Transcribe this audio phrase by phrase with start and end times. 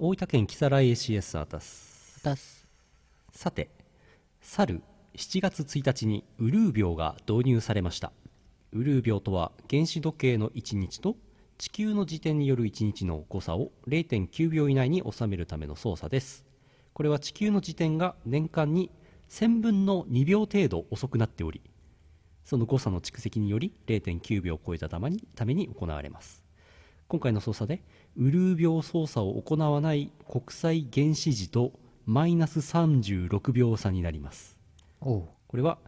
[0.00, 2.68] 大分県木更井 ACS アタスだす。
[3.32, 3.68] さて
[4.40, 4.82] 去る
[5.16, 8.12] 7月1日にウルー病が導入されました。
[8.70, 11.16] ウルー病とは原子時計の1日と
[11.58, 16.44] 地球の自転による1日の誤差を0.9秒以内に収めるための操作です。
[16.92, 18.92] これは地球の自転が年間に
[19.28, 21.60] 1000分の2秒程度遅くなっており
[22.44, 26.44] その誤差の蓄積により0.9秒を超えたためにために行われます。
[27.08, 27.82] 今回の操作で
[28.18, 31.72] ウルー病操作を行わない国際原子時と
[32.04, 34.58] マイナス36秒差になります。
[34.98, 35.78] これは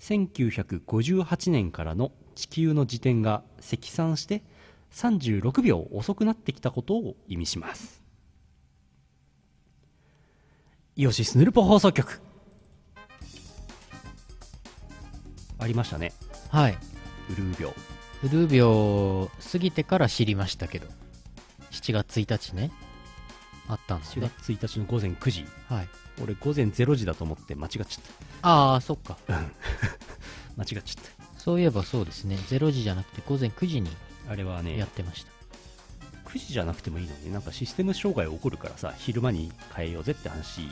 [0.00, 4.42] 1958年からの地球の時点が積算して
[4.92, 8.02] 36秒遅くなってきたことを意味します。
[10.96, 12.20] イオシスヌルポ放送局。
[15.60, 16.12] ありましたね。
[16.48, 16.78] はい。
[17.30, 17.74] ウルー病。
[18.24, 20.88] ウルー病過ぎてから知りましたけど
[21.70, 22.70] 7月1日ね。
[23.68, 25.46] あったんです4ね月1日の午前9時。
[25.68, 25.88] はい。
[26.22, 27.86] 俺午前0時だと思って間違っちゃっ
[28.42, 29.16] ああそっか。
[29.26, 29.34] た
[30.56, 30.82] 間違っちゃっ
[31.36, 32.36] そういえばそうですね。
[32.48, 33.90] 0時じゃなくて午前9時に
[34.26, 35.30] たあれはねやってました。
[36.30, 40.68] 9時じゃなくてもいいのになんかシステム障害起こるからさ昼間に変えようぜって話。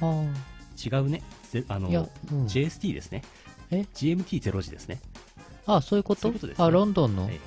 [0.00, 0.24] あ
[0.84, 1.22] 違うね。
[1.50, 2.46] ぜあのいやうん。
[2.46, 3.22] JST ですね。
[3.70, 5.00] え？GMT0 時ですね。
[5.66, 6.22] ああそういうこと？
[6.22, 6.64] そういうことですね。
[6.64, 7.24] あロンドンの？
[7.24, 7.40] はい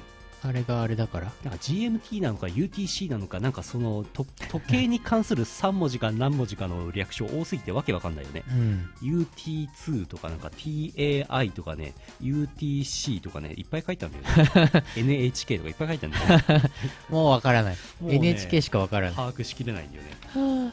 [0.45, 1.31] あれがあれだから。
[1.43, 8.43] なんか GMT なのか UTC なのかなんかそのと時計に関する3文字か何文字かの略称多すぎてわけわかんないよね。
[8.49, 8.89] うん。
[9.01, 14.83] UT2 とかなんか TAI とかね UTC とかねいっぱい書いてあるんだよね。
[14.97, 16.71] NHK とかいっぱい書いてあるんだよね。
[17.09, 17.75] もうわからない。
[18.01, 19.15] ね NHK しかわからない。
[19.15, 20.71] 把握しきれないんだよね。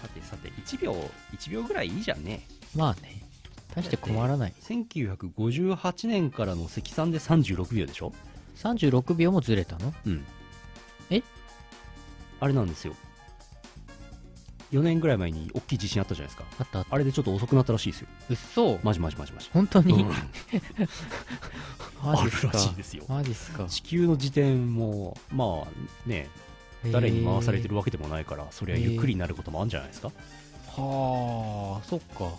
[0.00, 2.40] さてさて1秒1秒ぐらいいいじゃんね。
[2.74, 3.20] まあね。
[3.74, 4.52] 大して困らない。
[4.62, 8.12] 1958年からの積算で36秒でしょ？
[8.56, 9.92] 36秒もずれたの？
[10.06, 10.24] うん。
[11.10, 11.22] え？
[12.40, 12.94] あれなんですよ。
[14.72, 16.44] 4年ぐらい前に大きい地震あったじゃないですか。
[16.58, 16.94] あったあった。
[16.94, 18.08] あれでちょっと遅くなったらしいですよ。
[18.30, 19.50] うっそマジマジマジマジ。
[19.52, 20.08] 本当に、うん。
[22.02, 22.48] マジっすか。
[22.48, 23.04] あるらしいですよ。
[23.08, 23.66] マジっすか。
[23.66, 26.30] 地球の時点もまあね
[26.90, 30.08] 誰に回されてるわけでもないからそりゃゆっくりになることもあるんじゃないですか？
[30.08, 32.30] はあそっか。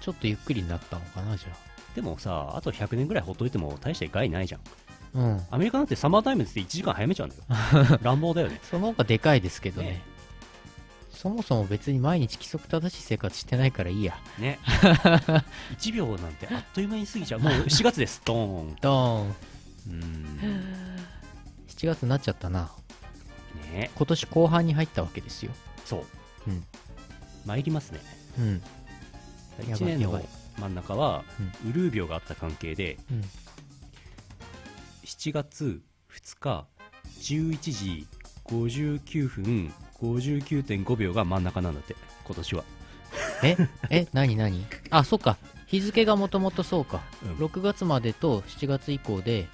[0.00, 1.48] ちょっとゆっくりになったのかなじゃ
[1.94, 4.60] でもさあと100年ぐらいほっといても大して害ないじゃん。
[4.60, 4.64] あ
[5.14, 5.46] うん。
[5.50, 7.98] アメリカなんてサマータイムズで1時間早めちゃうんだよ。
[8.02, 8.60] 乱暴だよね。
[8.62, 9.88] その方がでかいですけどね。
[9.88, 10.02] ね。
[11.12, 14.18] そもそも別に毎日規則正しい生活してないからいいや。
[14.38, 14.58] ね。
[14.64, 17.40] 1秒なんてあっという間に過ぎちゃう。
[17.40, 18.20] もう4月です。
[18.24, 18.76] ドーン。
[18.80, 19.28] ドーン。
[19.28, 20.98] うーん。
[21.68, 22.70] 7月になっちゃったな。
[23.72, 23.90] ね。
[23.94, 25.52] 今年後半に入ったわけですよ。
[25.84, 26.04] そ
[26.46, 26.50] う。
[26.50, 26.64] うん。
[27.46, 28.00] 参りますね。
[28.38, 28.62] うん。
[29.68, 30.20] やばい1年の
[30.58, 31.24] 真ん中は
[31.68, 33.22] ウルー病があった関係でうん
[35.04, 36.66] 7月2日
[37.20, 38.06] 11時
[38.46, 41.94] 59分59.5秒が真ん中なんだって
[42.24, 42.64] 今年は。
[43.42, 43.56] え
[43.90, 44.64] え何何？
[44.90, 45.36] あそっか。
[45.66, 47.32] 日付がもともとそうか、うん。
[47.44, 49.46] 6月までと7月以降で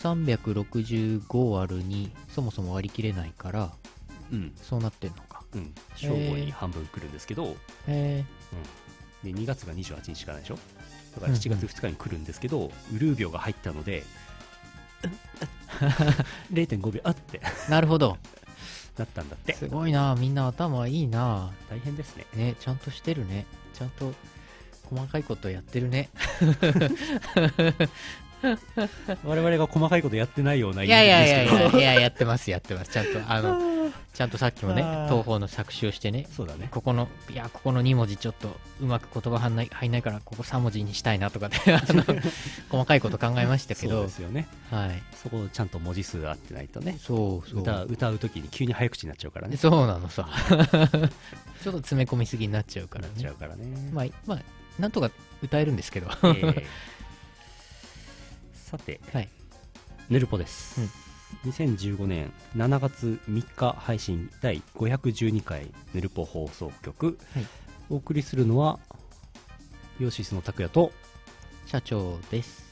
[0.00, 3.72] 365割る2そもそも割り切れないから
[4.32, 4.52] うん。
[4.56, 5.42] そうなってんのか。
[5.54, 5.74] うん。
[5.96, 8.24] 正午に半分来るんですけど、へ
[9.22, 10.58] で2月が28日しかないでしょ？
[11.14, 14.02] だから7月2日に来るんですけど、ウルー病が入ったので
[16.52, 17.40] 0.5秒あって。
[17.42, 18.18] えなるほど。
[18.96, 19.54] なったんだって。
[19.54, 20.14] すごいな。
[20.18, 21.50] みんな頭いいな。
[21.68, 22.26] 大変ですね。
[22.34, 23.46] ねちゃんとしてるね。
[23.74, 24.12] ちゃんと
[24.90, 26.10] 細かいことやってるね
[29.24, 32.90] 我々が細かいことやってないようないいやいやいやいやいややってますやってます。
[32.90, 33.74] ちゃんとあの
[34.14, 36.68] ちゃんとさっきもね東宝の作詞をしてねそうだね。
[36.70, 41.56] ここのいやここの2文字ちょっとうまく言葉入んない入んないからここ3文字にしたいなとか で
[42.68, 44.46] 細かいこと考えましたけそうどですよね。
[44.70, 45.02] はい。
[45.22, 46.96] そこちゃんと文字数合ってないとね。
[47.00, 47.60] そうそう。
[47.60, 49.56] 歌歌う時に急に早口になっちゃうからね。
[49.56, 50.28] そうなのさ。
[51.62, 54.38] ちょっと詰め込みすぎになっちゃうからなっちゃねうからね、まあまあ
[54.78, 55.10] なんとか
[55.42, 56.08] 歌えるんですけど。
[56.22, 56.64] えー
[58.76, 59.28] さてはい。
[60.10, 60.80] ヌルポです、
[61.46, 67.46] 2015年7月3日配信第512回ヌルポ放送局、はい。
[67.88, 68.78] お送りするのは
[70.00, 70.90] ヨシスの拓也と
[71.66, 72.64] 社長です。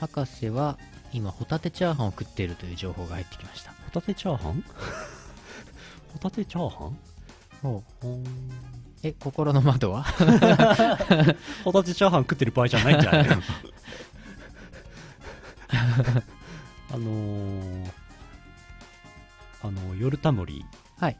[0.00, 0.78] 博士は
[1.12, 3.72] 今ホタテチャーハンを食っているという情報が入ってきました。
[3.72, 4.62] ホタテチャーハン？
[6.12, 6.98] ホタテチャーハン？
[7.62, 8.16] おほー。
[8.18, 8.24] ん
[9.02, 10.02] え心の窓は？
[11.64, 13.36] ホタテチャーハン食ってる場合じゃないんじゃないの？
[16.92, 17.90] あのー、
[19.62, 20.64] あの夜タモリ。
[20.98, 21.16] はい。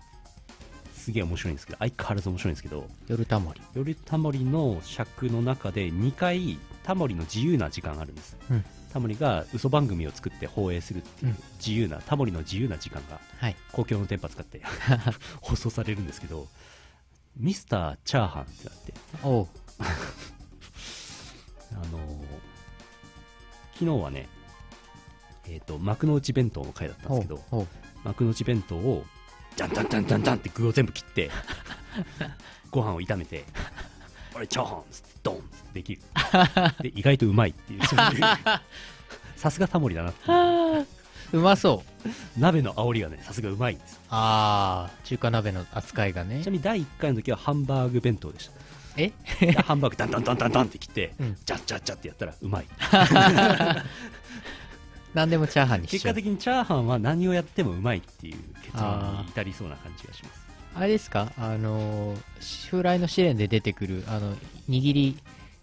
[0.95, 2.89] すげえ面白いんですけど相変わらず面白いんですけど。
[3.09, 3.61] 夜タモリ。
[3.75, 8.65] 夜タモリの尺の中で2回タモリの自由な時間があるんです、うん。
[8.93, 11.37] タモリが嘘番組を作って放映するっていううん。
[11.59, 13.57] 自由な、タモリの自由な時間がはい。
[13.73, 14.63] 公共の電波使って
[15.41, 16.49] 放送されるんですけど
[17.37, 18.95] ミスターチャーハンってなって。
[19.23, 19.49] おう。
[21.73, 22.51] あのー
[23.81, 24.29] 昨日はね
[25.51, 27.67] えっ、と幕の内弁当の回だったんですけど
[28.05, 29.05] 幕の内弁当を
[29.57, 31.31] ジャンジャンジャンジャンジャンって具を全部切って
[32.71, 33.45] ご飯を炒めて
[34.35, 35.45] 「あれチャーハン」っつってドンって
[35.75, 36.03] できる。
[36.83, 37.81] で意外とうまいっていう
[39.37, 40.87] さすがタモリだなっていう。
[41.33, 42.41] うまそう。
[42.41, 44.01] 鍋の煽りがねさすがうまいんですよ。
[44.11, 46.43] ああ中華鍋の扱いがね。
[46.43, 48.53] ちなみに第1回の時はハンバーグ弁当でした。
[48.97, 49.13] え？
[49.41, 51.37] でハンバーグダンダンダンダンダンって切って、うん。
[51.45, 52.67] ジャッジャッジャってやったらうまい
[55.15, 60.41] 何でもチャーハンにし結果的にチャーハンは何をやってもうまいっていう結論に至りそうな感じがします。
[60.77, 61.33] あれですか？
[61.37, 64.35] あのー襲来の試練で出てくるあの
[64.69, 65.19] 握り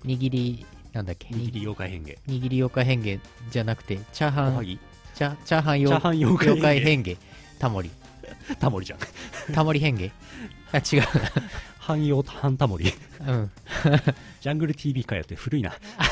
[0.06, 1.28] 握りなんだっけ？
[1.30, 2.10] 握り妖怪変化。
[2.28, 7.22] 握り妖怪変化じゃなくてチャーハンチャチャーハン妖怪妖怪変変化。
[7.60, 7.90] タモリ。
[7.90, 9.00] 化 タモリじゃん。
[9.54, 10.04] タモリ変化？
[10.74, 10.82] あ違
[11.80, 12.90] 汎用半タモリ。
[12.90, 12.92] う
[13.26, 13.52] うん。
[14.42, 15.72] ジャングル TV かよって古いな。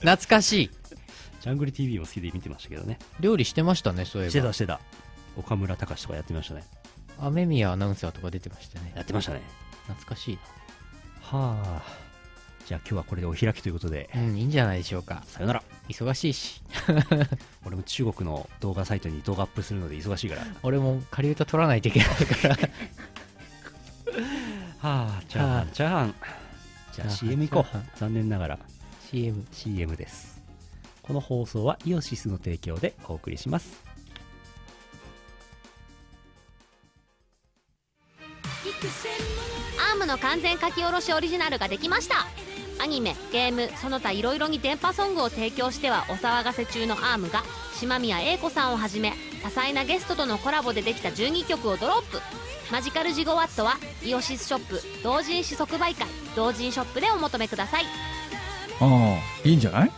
[0.00, 0.70] 懐かしい
[1.40, 2.98] ジャングル TV も好きで見てましたけどね。
[3.20, 4.30] 料理してましたねそういえば。
[4.30, 4.80] してたしてた。
[5.36, 6.64] 岡村隆史とかやってましたね。
[7.20, 8.92] 雨宮アナウンサーとか出てましたね。
[8.96, 9.42] やってましたね。
[9.86, 10.38] 懐かしい
[11.22, 11.82] はあ。
[12.66, 14.10] じゃあ今日はこれでお開きということで。
[14.14, 15.22] うんいいんじゃないでしょうか。
[15.26, 15.62] さよなら。
[15.88, 16.60] 忙しいし。
[17.64, 20.42] 俺も中国の動画サイトに動画アップするので忙しいから。
[20.42, 22.58] は俺も仮歌取らないといけないから。
[24.82, 26.14] あチャーハはあンチャーハン。
[26.94, 27.78] じゃあ CM 行こう。
[27.98, 28.58] 残念ながら。
[29.10, 30.37] CM CM です
[31.08, 33.82] この放送はイオシスの提供でお送りします。
[39.92, 42.26] アームの完全書き下ろしオリジナルができました。
[42.80, 47.42] アニメゲームその他いろいろに電波ソングを提供してはお騒がせ中のアームが
[47.74, 52.20] 島宮英子さんをはじめ多彩なゲストとのコラボでできた12曲をドロップ。
[52.70, 56.06] マジカルジゴワットはイオシスショップ同人誌即売会
[56.36, 57.84] 同人ショップでお求めください。
[58.80, 59.90] ああいいんじゃない？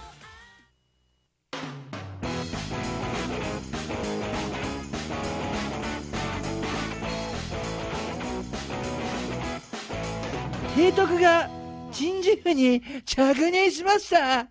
[10.80, 11.46] 提督が
[11.92, 14.46] 人事府に着任しました。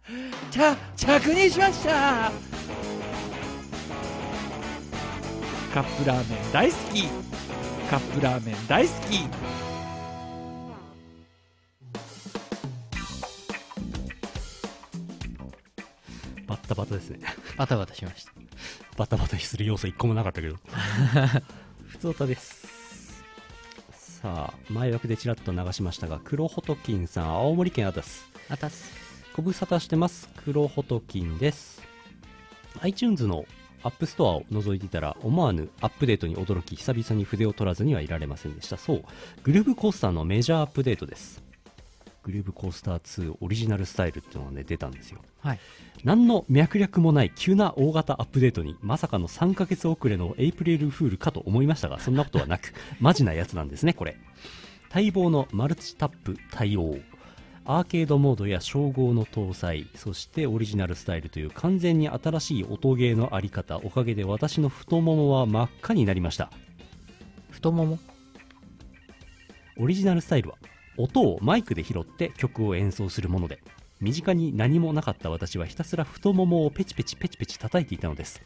[0.52, 2.31] 着着任しました。
[5.74, 7.08] カップラーメン大好き。
[7.90, 9.28] カップラーメン大好き。
[16.46, 17.22] バッタバタですね。
[17.58, 18.34] バタバタしました。
[18.98, 20.58] バタバタする要素一個もなかったけど。
[21.90, 22.79] 普通歌です
[24.21, 28.30] さあ前枠でちらっと流しましたが黒ホトキンさん青森県アタス。
[28.50, 28.92] あたす
[29.33, 30.27] ご無沙汰してます。
[30.44, 31.81] 黒ホトキンです。
[32.81, 33.45] iTunes の
[33.81, 38.75] App Store を覗いていたら思わぬアップデートに驚き久々に筆を取らずにはいられませんでした。
[38.75, 39.04] そう。
[39.44, 41.42] Groove Coaster のメジャーアップデートです
[42.30, 45.20] Groove Coaster 2 Original Style っていうのがね出たんですよ。
[45.42, 45.60] はい。
[46.04, 54.16] 何の脈略もない急な大型アップデートにまさかの3ヶ月遅れのエイプリルフールかと思いましたがそんなことはなく マジなやつなんですねこれ。
[54.94, 56.98] 待望のマルチタップ対応。
[57.66, 66.52] アーケードモードや称号の搭載そしてオリジナルスタイルという完全に新しい音ゲーのあり方おかげで私の太ももは真っ赤になりました。
[67.52, 68.00] 太もも？
[69.78, 70.57] オリジナルスタイルは
[71.01, 73.63] 音をマイクで拾って曲を演奏するもので
[74.01, 78.41] 身近に何もなかった私はひたすら太ももをペチペチペチペチ叩いていたのです。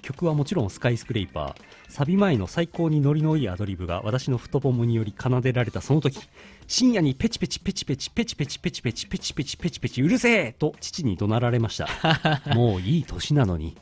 [0.00, 6.18] 曲はもちろんスカイスクレイパーサビ前の最高にノリのいいアドリブが私の太ももにより奏でられたその時
[6.72, 13.76] 深夜にペチペチペチペチペチペチペチペチペチペチペチペチうるせえと父に怒鳴られましたもういい年なのに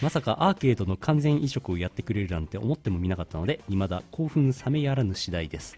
[0.00, 5.76] まさかアーケードの完全移植をやってくれるなんて思ってもみなかったので未だ興奮冷めやらぬ次第です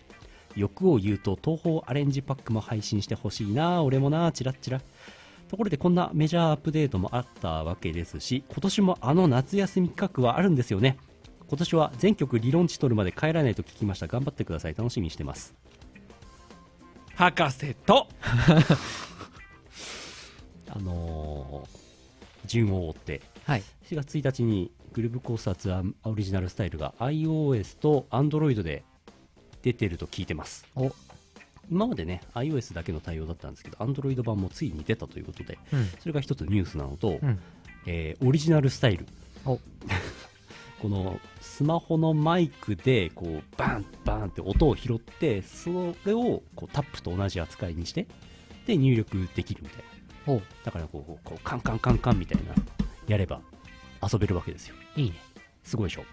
[0.57, 4.83] 欲を言うと東宝アレンジパックも配信してほしいな俺もなチラッチラ
[5.49, 10.99] ところでこんなメジャーアップデートもあったわけですし今年もあの夏休み企画はあるんですよね
[11.49, 15.55] 今年は全曲理論値取るまで帰らないと聞きました頑張ってください楽しみにしてます
[17.21, 18.09] 博士と。
[20.71, 21.81] あのー
[22.47, 23.21] 順を追って。
[23.45, 23.63] はい。
[23.91, 28.83] 4月1日にグルーブコースターツアーオリジナルスタイルが iOS と Android で
[29.63, 30.67] 出てると聞いてます。
[30.75, 30.91] お。
[31.71, 35.87] 今までね iOS だけの対応だったんですけど Android 版もついに出たということでうん。
[36.01, 37.39] それが一つニュースなのと、うん。
[37.87, 39.07] えーオリジナルスタイル。
[39.45, 39.61] お
[40.81, 48.07] このスマホのマイクでこうバンバンって音を拾ってそれをこうタップと同じ扱いにして
[48.67, 50.41] で入力できるみたいな。
[50.65, 52.55] だからこうこうカンカンカンカンみたいな
[53.09, 53.41] やれば
[54.01, 54.77] 遊べるわけですよ。
[54.97, 55.17] いいね。
[55.65, 56.05] すごいでしょ？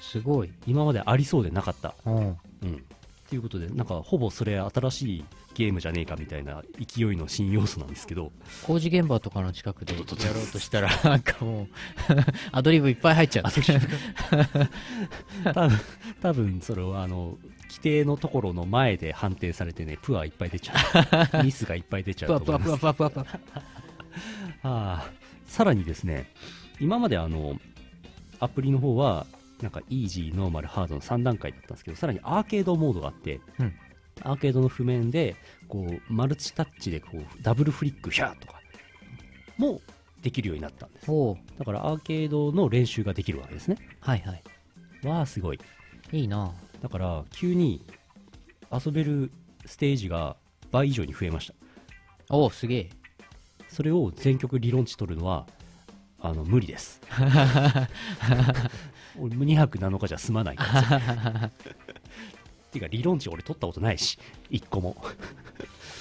[0.00, 0.50] すごい。
[0.66, 1.94] 今までありそうでなかった。
[2.06, 2.16] うん。
[2.62, 2.84] うん。
[3.28, 5.24] ということでなんかほぼそれ新しい
[5.58, 8.30] ゲームじゃねえかみたいな勢いの新要素なんですけど。
[8.62, 10.06] 工事現場とかの近くでやろう
[10.46, 11.68] としたら なんかもう
[12.52, 13.44] アドリブいっぱい入っちゃう。
[15.52, 15.80] 多分
[16.22, 20.74] 多分それは あの規定のところの前で判定されてねプアいっぱい出ちゃ
[21.40, 21.44] う。
[21.44, 22.84] ミスがいっぱい出ちゃうと思います。
[22.84, 23.62] ワプワプワプワプワ
[24.62, 26.32] あーさらにですね
[26.78, 27.60] 今まであの
[28.38, 29.26] アプリの方は
[29.60, 33.74] なんかイージーノーマルハードの3段階だったんですけどさらにアーケードモードがあって、うん
[34.22, 35.36] アーケードの譜面で
[35.68, 38.60] こうマルチタッチでこうダブルフリックヒャーとか
[39.56, 39.80] も
[40.22, 41.06] できるようになったんです。
[41.58, 43.76] だからアーケードの練習ができるわけですね。
[44.00, 44.42] はいはい。
[45.06, 45.60] わあすごい。
[46.12, 46.52] いいな。
[46.82, 47.84] だから急に
[48.72, 49.30] 遊べる
[49.66, 50.36] ステージが
[50.70, 51.54] 倍以上に増えました。
[52.30, 52.90] おうすげえ。
[53.68, 55.46] それを全曲理論値取るのは
[56.20, 57.00] あの無理です。
[59.18, 61.50] 俺2泊7日じゃ済まないから
[62.70, 64.18] ていうか理論値俺取ったことないし
[64.50, 64.96] 1個も。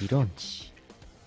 [0.01, 0.73] 理論値？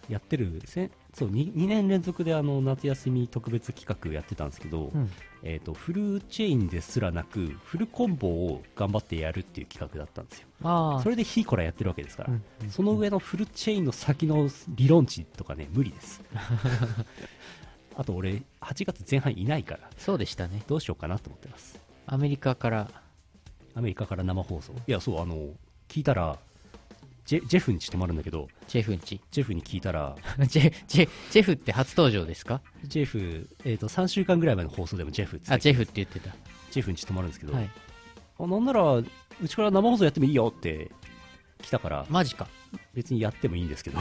[0.08, 0.60] やってる。
[0.64, 5.10] せそう 2, 2年連続であの夏休み特別企画やってたんですけど、うん。
[5.42, 11.00] えー、とフルチェインですらなくフルコンボを頑張ってやるっていう企画だったんですよ。
[11.02, 12.44] それでヒーコラやってるわけですから、うん。
[12.62, 12.70] うん。
[12.70, 16.22] その上のフルチェインの先の理論値とかね無理です。
[17.96, 20.62] あと俺8月前半いないからそうでしたね。
[20.66, 21.78] どうしようかなと思ってます。
[22.06, 22.90] アメリカから
[23.74, 24.72] アメリカから生放送。
[24.86, 25.50] いやそうあの
[25.88, 26.38] 聞いたら
[27.26, 29.20] ジェジェフにち泊まるんだけどジェフんち？
[29.30, 30.16] ジェフに聞いたら
[30.48, 32.60] ジェジェジェフって初登場ですか？
[32.84, 36.34] ジェフ、えー、と3週間ぐらい前の放送でもジェフってあジェフって言ってた。
[36.70, 37.70] ジェフにち泊まるんですけど、はい。
[38.38, 39.04] あなんならう
[39.46, 40.90] ちから生放送やってもいいよって
[41.62, 42.46] 来たからマジか。
[42.94, 43.98] 別にやってもいいんですけど。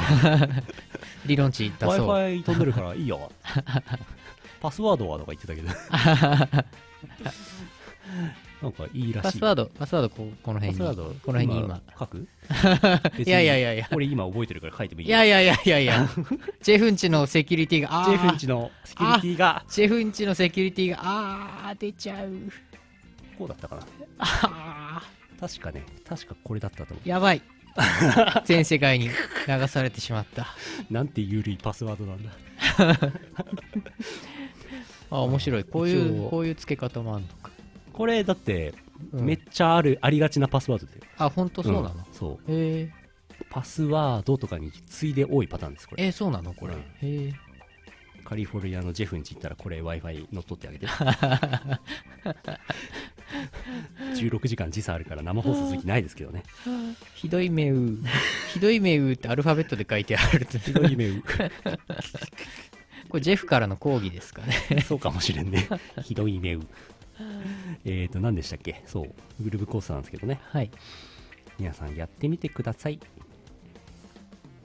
[1.26, 3.32] 理論値出 w i そ f う i 飛んでるから いいよ。
[4.62, 5.70] パスワードはとか言ってたけど
[8.62, 9.32] なんかいいらしい。
[9.32, 10.80] パスワードパスワードここの辺に。
[10.80, 12.28] パスワードこの辺に今書く？
[13.26, 13.88] いやいやいやいや。
[13.92, 16.10] 俺今覚えてるから書いてもいいいやいやいやいやいや。
[16.62, 18.12] ジェフんちのセキュリティがあー。
[18.12, 19.64] ジェフンチのセキュリティが。
[19.70, 22.32] ジェフんちのセキュリティがあー出ちゃう。
[23.38, 23.82] こうだったかな。
[24.20, 25.02] あ
[25.40, 25.84] 確かね。
[26.08, 27.42] 確かこれだったと思ーやばい。
[28.44, 29.08] 全世界に
[29.48, 30.48] 流されてしまった。
[30.90, 32.32] うなんて緩いパスワードなんだ。
[35.12, 35.64] あ面白い。
[35.64, 36.30] こうい一う応。
[36.30, 37.52] こういう付け方もあるのか、
[38.00, 38.74] これだって
[39.12, 39.26] うん。
[39.26, 42.52] めっちゃある、ありがちなパスワードであ本当そうなの、そう。
[42.52, 42.94] へえ。
[43.50, 46.06] パスワードとかに次いで多いパターンですこれ。
[46.06, 46.80] えー、そうなのこれ、うん。
[46.80, 47.34] へえ。
[48.24, 50.88] カリフォルニアのジェフンチ行ったらこれ w i f i 乗っ取ってあげて
[54.16, 56.44] 16 時間時差あるから生放送する気ないですけどね。
[57.16, 57.98] ひどい目う
[58.54, 60.58] ひどい目うってアルファベットで書いてあるって。
[60.58, 61.22] ひどい夢う。
[63.10, 64.84] これジェフからの抗議ですかね。
[64.84, 65.68] そうかもしれんね。
[66.04, 66.62] ひどい夢う
[67.86, 68.82] えーと何でしたっけ？
[68.86, 70.40] そうグルーブコースなんですけどね。
[70.44, 70.72] はい。
[71.60, 73.00] 皆さんやってみてください。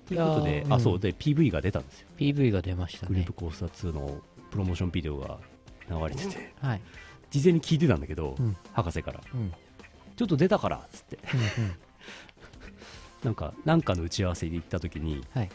[0.06, 2.08] ということで、あそうで PV が出たんですよ。
[2.18, 3.10] PV が出ましたね。
[3.10, 4.20] グループコースター2の
[4.50, 5.38] プロモーションビデオが
[5.88, 6.80] 流れててはい。
[7.30, 8.56] 事前に聞いてたんだけど、うん。
[8.72, 9.20] 博士から
[10.16, 11.18] ちょっと出たからっつって。
[11.58, 11.72] うん
[13.24, 15.50] なんかなんかの打ち合わせで行った時にはい。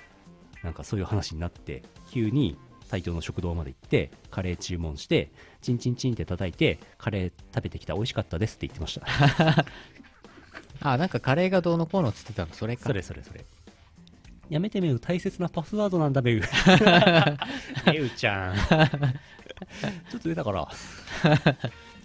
[0.64, 2.58] なんかそういう話になって急に
[2.90, 5.30] 隊長の食堂まで行ってカレー注文して
[5.62, 9.66] チンチンチンって叩いてカレー食べてきた美味しかったですって言ってました。
[10.82, 12.54] あなんかカレーがどうのこうのっつってたの？
[12.54, 12.84] それか。
[12.86, 13.46] それそれそれ。
[14.50, 16.42] やめてめう大切なパスワードなんだめう。
[17.86, 18.56] めうちゃん。
[18.56, 20.68] ちょっと出たから。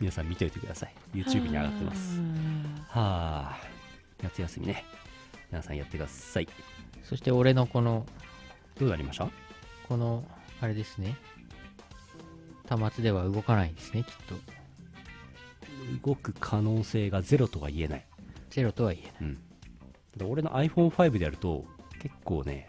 [0.00, 0.94] 皆さん見ておいてください。
[1.14, 2.20] YouTube に上がってます。
[2.88, 3.58] はあ。
[4.22, 4.84] 夏休みね。
[5.50, 6.48] 皆さんやってください。
[7.04, 8.04] そして俺のこの
[8.78, 9.28] どうなりました？
[9.88, 10.24] この
[10.64, 11.16] あれですね。
[12.66, 16.08] 端末では動かないですねきっと。
[16.08, 18.06] 動く可能性がゼロとは言えない。
[18.48, 19.14] ゼロとは言えない。
[19.20, 19.34] うん。
[20.12, 21.66] ただ俺の iPhone5 でやると
[22.00, 22.68] 結構ね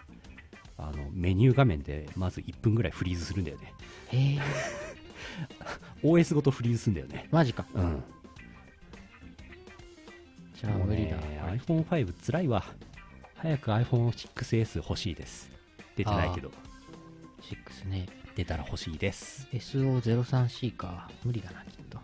[0.77, 3.73] あのメニュー画面でまず1分ぐらいフリーズするんだよね。
[4.09, 4.39] へえ。
[6.03, 7.29] OS ごとフリーズするんだよね。
[7.31, 7.65] マジか。
[7.73, 8.03] うん。
[10.53, 12.65] じゃあ無理だ、ね iPhone5 つらいわ。
[13.35, 15.49] 早く iPhone6S 欲しいです。
[15.95, 16.51] 出てないけど
[17.83, 18.07] 6ね。
[18.35, 19.47] 出たら欲しいです。
[19.53, 21.09] SO03C か。
[21.23, 21.99] 無理だなきっと。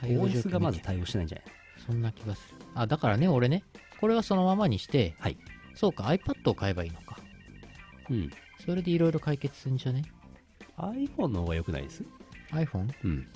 [0.00, 1.46] 対応状 OS がまず対応してないんじゃない？
[1.86, 2.56] そんな気がする。
[2.74, 3.64] あだからね俺ね。
[4.00, 5.14] これはそのままにして。
[5.18, 5.36] はい。
[5.74, 7.18] そうか iPad を買えばいいのか。
[8.10, 8.30] うん。
[8.64, 10.02] それでいろいろ解決するんじゃね
[10.78, 12.02] ？iPhone の方が良くないです
[12.52, 12.88] ？iPhone?
[13.04, 13.28] うん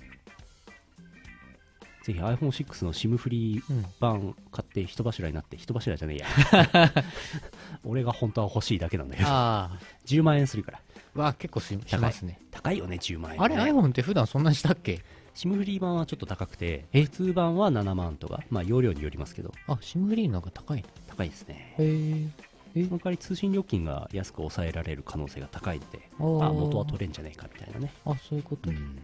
[2.03, 3.87] ぜひ iPhone6 の SIM フリーうん。
[4.01, 6.93] 版買って人柱になって人柱じゃねえや。
[7.85, 9.29] 俺が本当は欲しいだけなんだけど。
[9.31, 9.71] あ
[10.07, 10.81] 10万円するから。
[11.15, 12.41] あわあ結構ししますね。
[12.51, 15.03] 高いよね10万円、ね、あれ iPhone って普段そんなにしたっけ
[15.35, 17.03] ？SIM フリー版はちょっと高くてえ？
[17.05, 19.53] 普通版は7万とかまあ容量によりますけど。
[19.67, 20.89] あ SIM フリーの方が高いの？
[21.09, 21.75] 高いですね。
[21.79, 22.29] へえ？
[22.75, 27.93] その代わり通信料金が安く抑えられる可能性が高いのであ元は取れんじゃねえかみたいなね。
[28.07, 28.99] あそういうこと、うん。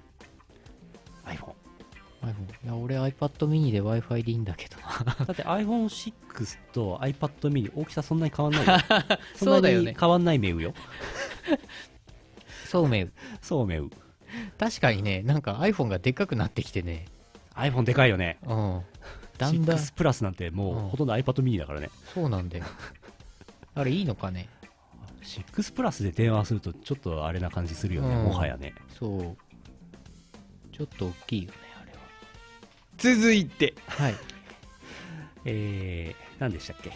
[1.27, 1.53] iPhone
[2.23, 5.15] iPhone いや俺 iPad mini で Wi-Fi でいいんだけどな。
[5.27, 8.75] だって iPhone6 と iPad mini 大きさそんなに変わんないよ。
[9.37, 9.97] そうだよね。
[9.99, 10.75] 変わんないメウよ。
[12.67, 13.13] そうめう。
[13.41, 13.89] そうメウ
[14.59, 17.07] 確かにねなんか iPhone がでっかくなってきてね。
[17.55, 18.39] iPhone でかいよね。
[18.43, 18.83] うん。
[19.39, 19.77] だんだん。
[19.77, 20.89] 6プラスなんてもううん。
[20.89, 21.91] ほとんど iPad mini だからね。
[22.15, 22.65] そうなんだよ。
[23.75, 24.49] あれいいのかね
[25.23, 28.25] ？6プラスで電話するとちょっとあれな感じするよね、うん。
[28.25, 28.75] もはやね。
[28.99, 29.37] そう。
[30.73, 31.68] ちょっと大きいよね
[32.99, 33.75] 続いて。
[33.87, 34.15] はい。
[35.45, 36.93] えー、何でしたっけ？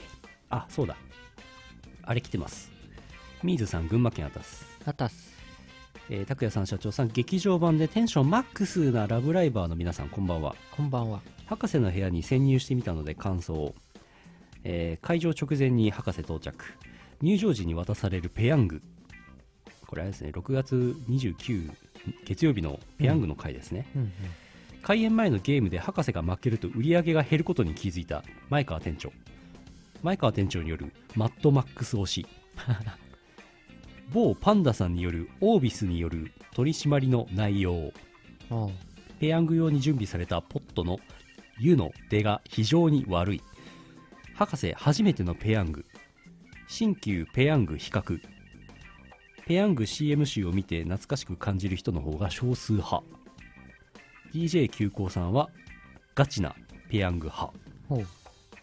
[0.51, 0.97] あそうだ。
[2.03, 2.71] あれ来てます。
[3.43, 5.33] ミーズさん群馬県あたすあたす
[6.11, 10.55] えー拓也さん社長さん劇場版でテンションマックスなラブライバーの皆さんこんばんは。
[10.73, 11.21] こんばんは。
[11.47, 13.55] 博士の部屋に潜入してみたので感想。
[13.55, 13.75] を、
[14.65, 16.65] えー会場直前に博士到着。
[17.21, 18.83] 入場時に渡されるペヤング。
[19.87, 21.71] これあれですね6月29
[22.27, 24.13] 月曜日のペヤングの回ですね、うんうん
[24.83, 29.13] 開演前のゲームで博士が負けると売り上げが減ることに気づいた前川店長。
[30.03, 32.27] 前川店長によるマッドマックス推し。
[34.13, 37.93] 某パンダさんによるオービスによる取り締まりの内容。
[39.21, 40.99] ペヤング用に準備されたポットの
[41.59, 43.43] 湯の出が非常に悪い。
[44.35, 45.85] 博士初めてのペヤング。
[46.67, 48.21] 新旧ペヤング比較。
[49.47, 53.05] ペヤング CM 集を見て懐かしく感じる人の方が少数派。
[54.33, 55.51] DJ 急行さんは
[56.15, 56.55] ガチな
[56.89, 57.53] ペヤング派。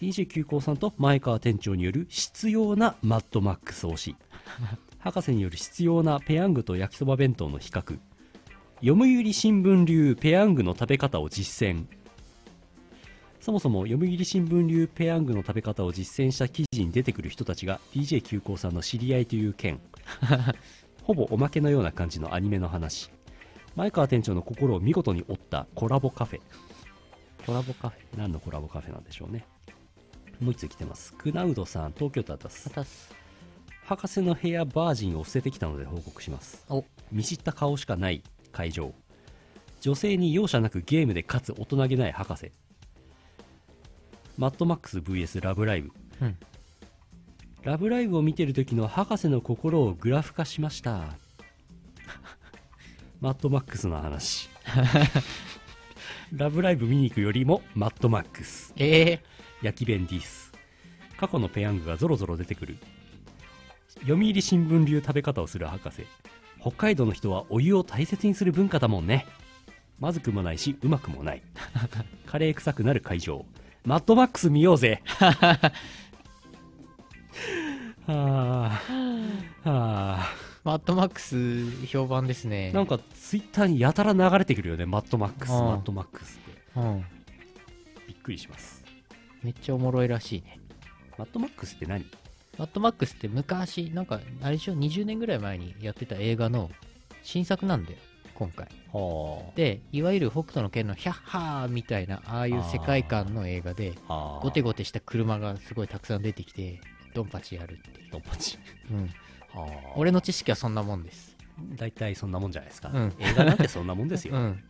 [0.01, 4.15] DJ 急行さんと前川店長による必要なマッドマックス推し。
[4.97, 7.99] 博士による必要なペヤングと焼きそば弁当の比較。
[8.81, 11.85] 読売新聞流ペヤングの食べ方を実践。
[13.39, 19.79] そもそも読売新聞流ペヤングの食べ方を実践した記事に出てくる人たちが DJ 急行さんの知り合いという件。
[21.03, 23.11] ほぼおまけのような感じのアニメの話
[23.75, 26.41] 前川店長の心を見事に折ったコラボカフェ。
[27.45, 28.17] コラボカフェ。
[28.17, 29.45] 何のコラボカフェなんでしょうね。
[30.39, 31.13] もう一つ来てます。
[31.13, 31.93] クナウドさん。
[31.93, 32.69] 東京都あたあす。
[32.69, 33.13] たす。
[33.83, 36.65] 博士の部屋バージンを捨ててきたので報告します。
[36.69, 36.83] お。
[37.11, 38.93] 見知った顔しかない会場。
[39.81, 42.51] 女性に容赦なくゲームで勝つ大人げない博士。
[44.37, 45.91] マッドマックス VS ラブライブ。
[46.21, 46.37] うん。
[47.63, 51.15] ラブライブを見てる時の博士の心をグラフ化しました
[53.21, 54.49] マッドマックスの話。
[56.31, 58.73] ラブライブ見に行くよりもマッドマックス。
[58.77, 59.23] ええ。
[59.61, 60.53] 焼き弁ディス
[61.17, 62.77] 過去のペヤングがゾロゾロ出てくる。
[64.01, 66.05] 読売新聞流食べ方をする博士。
[66.61, 69.25] 北海道の人はお湯を大切にする文化だもんね。
[69.99, 71.41] まずくもないしうまくもない。
[72.25, 73.45] カレー臭くなる会場。
[73.83, 75.03] マッドマックス見ようぜ。
[75.11, 75.73] は
[78.07, 78.69] あ。
[78.69, 78.79] は
[79.65, 82.71] あマッドマックス評判ですね。
[82.73, 84.85] なんかツイッターにやたら流れてくるよね。
[84.85, 85.57] マッドマックスうん。
[85.59, 86.61] マッドマックスって。
[86.75, 87.05] うん。
[88.07, 88.83] びっくりします。
[89.41, 90.59] めっちゃおもろいらしいね。
[91.17, 92.05] マッドマックスって何？
[92.57, 96.69] マッドマックスって昔なんかあれでしょ？20年ぐらい前にやってた映画の
[97.23, 97.97] 新作なんだよ
[98.35, 98.67] 今回。
[98.91, 104.39] はでいわゆる北斗の拳のヒャッハーみたいなああいう世界観の映画であ。
[104.41, 106.81] ゴテゴテした車がすごいたくさん出てきて
[107.13, 108.57] ドンパチやるってドンパチ。
[108.91, 109.38] うん、はあ
[109.95, 111.35] 俺の知識はそんなもんです。
[111.75, 113.13] 大体そんなもんじゃないですか、うん。
[113.19, 114.63] 映画なんてそんなもんですよ、 うん。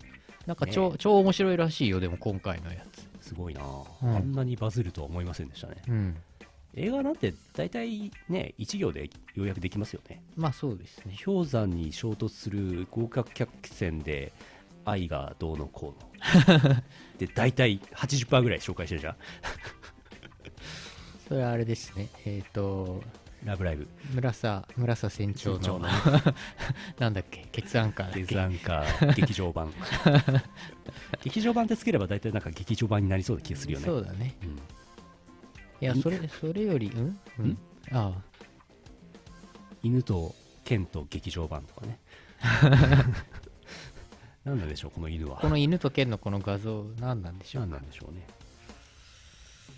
[0.45, 3.07] なんか超,、超面白いらしいよでも今回のやつ。
[3.21, 3.61] すごいな、
[4.01, 4.15] うん。
[4.15, 5.75] あんなにバズるとは思いませんでしたね。
[5.87, 6.17] うん。
[6.75, 10.21] 映画なんて大体ね1行で要約できますよね。
[10.35, 11.15] まあそうですね。
[11.23, 14.31] 氷山に衝突する合格客船で
[14.85, 16.75] 愛がどうのこうの。
[17.17, 19.15] で大体80%ぐらい紹介してるじゃん。
[21.27, 22.07] それはあれですね。
[22.25, 23.03] えっ、と
[23.43, 23.87] ラブライブ。
[24.13, 25.87] 村佐村佐船長の船長の。
[26.99, 27.47] なんだっけ？
[27.51, 29.73] 血案かデザンカー劇場版。
[31.23, 33.85] 劇場版ってつければ大体なんか劇場版になりそうな気がするよね。
[33.85, 34.35] そうだね。
[34.43, 34.49] うん。
[34.49, 34.55] い
[35.85, 37.19] やそれそれよりうん？
[37.39, 37.45] うん？
[37.51, 37.57] ん？
[37.91, 38.21] ああ。
[39.81, 41.99] 犬と剣と劇場版とかね。
[44.43, 45.37] 何 なんでしょうこの犬は。
[45.37, 48.27] この犬と剣のこの画像何なんでしょう何なんでしょうね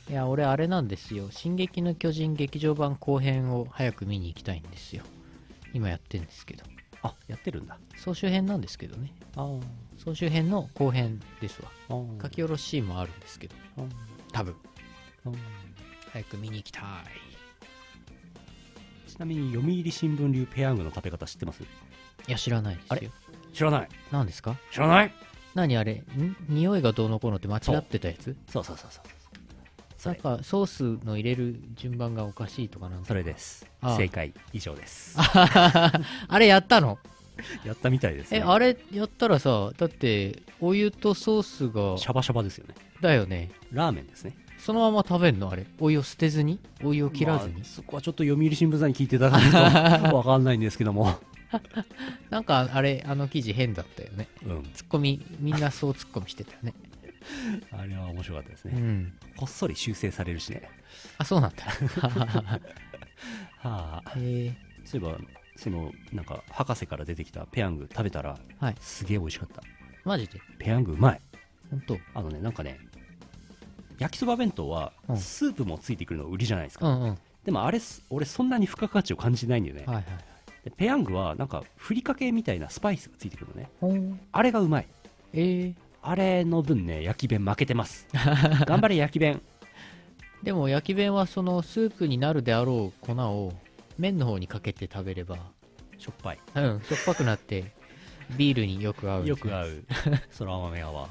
[0.10, 5.04] いや俺あれなんですよ「進撃の巨人劇場版後編」を早く見に行きたいんですよ。
[5.74, 6.66] 今やってるんですけど。
[7.04, 7.80] あやってるんだ。
[7.96, 9.14] 総集編なんですけどね。
[9.36, 9.60] ああ。
[9.98, 11.72] 総集編の後編ですわ。
[12.22, 13.56] 書き下ろしシーンもあるんですけど。
[14.34, 14.56] 多分。
[16.12, 16.84] 早く見に行きたい。
[19.10, 21.64] ちなみに読売新聞流ペヤングの食べ方知ってます？
[21.64, 21.66] い
[22.28, 23.14] や知らないあれですよ。
[23.54, 23.90] 知らない。
[24.12, 24.58] 何ですか？
[24.72, 25.14] 知らない？
[25.56, 25.94] 何あれ？
[25.94, 26.36] ん？
[26.50, 28.36] 匂いがどうのこうのって間違ってたやつ？
[28.50, 29.04] そうそうそうそう。
[29.06, 29.12] そ
[30.10, 30.22] なんれ。
[30.22, 33.06] かソースの入れる順番がおかしいとかなんか。
[33.08, 33.66] それです。
[33.82, 33.98] ああ。
[33.98, 35.16] 正解以上です。
[35.20, 35.92] あ
[36.40, 36.98] れやったの？
[37.66, 42.76] やったみたいです、ね、えあれやったらさだってお湯とソースがシャバシャバですよね。
[43.02, 43.52] だよね。
[43.72, 44.36] ラーメンですね。
[44.60, 45.50] そのまま食べんの？
[45.50, 45.66] あれ。
[45.80, 46.60] お湯を捨てずに？
[46.84, 51.18] お湯を切らずに、まあそこはちょっと読売新聞さんに聞いていただかないと わかんないんですけども。
[52.30, 54.28] なんかあれあの記事変だったよね。
[54.46, 54.64] うん。
[54.74, 56.74] ツッコミみんなそうツッコミしてたよね
[57.72, 59.14] あれは面白かったですね、うん。
[59.36, 60.70] こっそり修正されるしね。
[61.18, 61.66] あそうなんだ。
[63.60, 64.12] はあ。
[64.14, 65.18] そういえば
[65.56, 68.76] そのなんか博士から出てきたペヤング食べたら、はい。
[68.80, 69.62] すげえ美味しかった。
[70.04, 70.42] マジで？
[70.60, 71.22] ペヤングうまい。
[71.70, 72.80] 本当あのねなんかね
[74.00, 75.18] 焼きそば弁当はうん。
[75.18, 77.08] スープもついてくるの売りじゃないですか、うんうん。
[77.10, 80.06] はいでもあれす俺そんなに付加価値を感じないんだよね、はい
[80.64, 84.20] でペヤングはなんかふりかけみたいなスパイスがついてくるのね。
[84.32, 84.88] あれがうまい。
[85.34, 85.40] え。
[85.40, 88.08] ー、あれの分ね焼き弁負けてます。
[88.66, 89.42] 頑張れ焼き弁。
[90.44, 93.54] でも焼き弁はそのスープになるであろう粉を
[93.98, 95.38] 麺の方にかけて食べれば
[95.98, 96.40] しょっぱい。
[96.56, 97.74] うんしょっぱくなって
[98.38, 99.84] ビールによく合うよく合う。
[100.32, 101.10] そら豆泡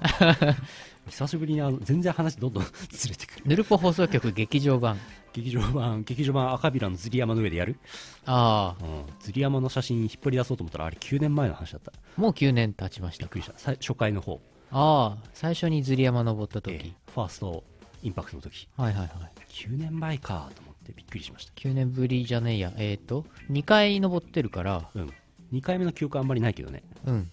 [1.09, 3.43] 久しぶりにあの全然話どんどんずれてくる。
[3.47, 4.99] ヌルポ放送局劇場版。
[5.33, 7.79] 劇場版劇場版赤ビラのズリ山の上でやる、
[8.27, 8.85] ああ。
[8.85, 11.93] うん、ズリ山の写真引っ張り出そうと思ったらあれ9年前の話だった。
[12.17, 13.57] もう9年経ちましたびっくりした。
[13.59, 14.41] さ初回の方、
[14.73, 17.65] ああ最初にズリ山登った時、えーファースト
[18.03, 18.69] インパクトの時。
[18.77, 19.11] はいはいはい。
[19.51, 21.53] 9年前かと思ってびっくりしました。
[21.55, 22.73] 9年ぶりじゃねえや。
[22.77, 24.89] えっ、ー、と2回登ってるから。
[24.95, 25.13] うん。
[25.53, 26.83] 2回目の記憶あんまりないけどね。
[27.07, 27.31] うん。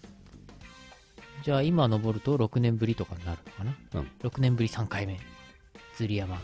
[1.43, 3.75] じゃあ今登ると6年ぶりとかになるのかな。
[4.01, 4.11] うん。
[4.27, 5.19] 6年ぶり3回目。
[5.95, 6.39] ズリ山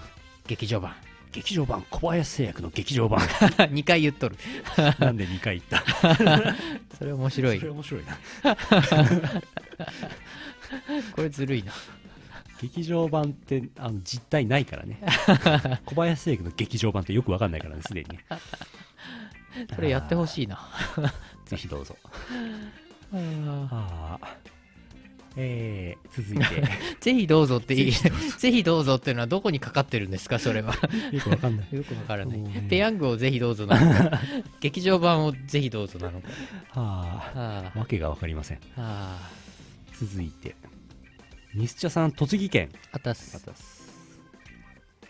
[0.47, 0.93] 劇場版。
[1.31, 3.19] 劇場版小林製薬の劇場版。
[3.73, 4.37] 2回言っとる。
[4.99, 6.55] なんで2回言った？
[6.95, 7.59] それ面白い。
[7.59, 8.17] それ面白いな
[11.15, 11.71] これずるいな。
[12.61, 14.99] 劇場版ってあの実体ないからね。
[15.85, 18.19] 小林製薬の劇場版ってよくわかんないからねすでにね。
[19.75, 20.59] これやってほしいな。
[21.45, 21.97] ぜひどうぞ。
[23.13, 24.37] あはあ
[25.35, 26.67] えー、続いて。
[26.99, 27.91] ぜひどうぞっていい。
[27.91, 28.95] ぜひどうぞ。
[28.95, 30.75] っていうのはどこにかかってるんですかそれは。
[31.11, 31.75] よくわかんない。
[31.75, 32.39] よくわからない。
[32.69, 34.21] ペヤングをぜひどうぞなのか。
[34.61, 36.29] 劇場版をぜひどうぞなのか。
[36.69, 37.71] はあ。
[37.75, 37.79] あ。
[37.79, 38.57] わけがわかりません。
[38.77, 39.29] ああ。
[39.93, 40.55] 続いて
[41.55, 42.69] ミスチャさん栃木県。
[42.91, 43.37] あたす。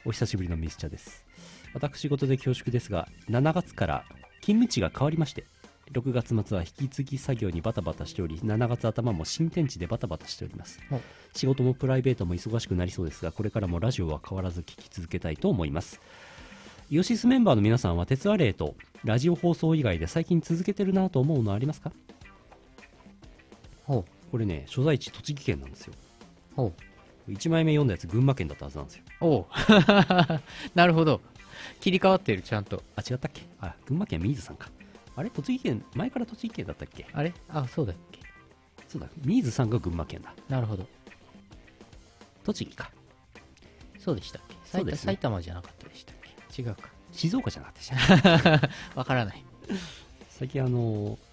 [0.03, 1.25] お久しぶりのミスチャです。
[1.73, 4.03] 私事で恐縮ですが7月から
[4.41, 5.45] 勤務地が変わりまして
[5.93, 10.81] 6月末は引き継ぎ作業にバタバタしており7月頭も新天地でバタバタしております。
[10.91, 10.99] お
[11.33, 16.01] 仕事もプライベートも忙しくなりそうですがこれからもラジオは変わらず聞き続けたいと思います。
[16.89, 18.75] イオシスメンバーの皆さんは鉄アレイと
[19.05, 21.93] ラジオ放送以外で最近続けてるなと思うのありますか？
[23.85, 25.93] ほこれね所在地栃木県なんですよ
[26.55, 29.03] 1枚目読んだやつ群馬県だったはずなんですよ。
[29.21, 29.45] おう。
[30.75, 31.21] なるほど。
[31.79, 32.83] 切り替わってるちゃんと。
[32.95, 33.43] あ違ったっけ？
[33.61, 34.69] あ群馬県水さんか。
[35.15, 35.29] あれ？
[35.29, 37.07] 栃木県前から栃木県だったっけ？
[37.13, 37.33] あれ？
[37.49, 38.19] あそうだっけ。
[38.87, 39.07] そうだ。
[39.23, 40.33] 水さんが群馬県だ。
[40.49, 40.87] なるほど。
[42.43, 42.91] 栃木か。
[43.99, 44.55] そうでしたっけ？
[44.65, 44.95] 埼ね。
[44.95, 46.15] 埼玉じゃなかったでしたっ
[46.55, 46.61] け？
[46.61, 46.89] 違うか。
[47.11, 49.43] 静岡じゃなかったでした わからない。
[50.29, 51.17] 最近あの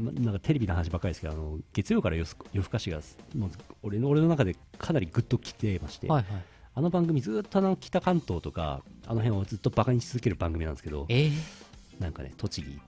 [0.00, 3.00] なんかテレビの話ばっかりですけどあの月曜から夜更かしが
[3.36, 3.50] もう
[3.82, 6.42] 俺の俺の中でかなりグッときてまして、はいはい。
[6.72, 11.30] あの番組ずっとあの北関東とかあの辺をずっとバカにし続ける番組なんですけどえ
[11.98, 12.80] なんかね栃木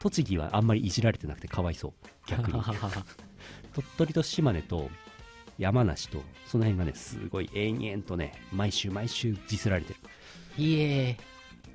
[0.00, 1.92] 栃木はあんまりいじられてなくてかわいそう
[2.26, 2.60] 逆に。
[3.72, 4.90] 鳥取と島根と
[5.58, 10.00] 山梨とその辺がねすごい延々とね毎週毎週ディスられてる。
[10.58, 11.16] ー、いえ。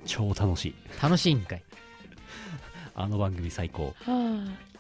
[0.05, 0.75] 超楽しい。
[1.01, 1.63] 楽しいんかい。
[2.95, 3.95] あの番組最高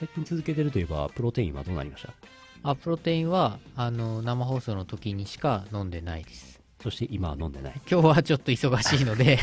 [0.00, 2.14] 最近続けてるといえばプロテインはどうなりました？
[2.62, 6.58] あプロテインはあの生放送の時にしか飲んでないです。
[6.82, 7.74] そして今は飲んでない。
[7.90, 9.38] 今日はちょっと忙しいので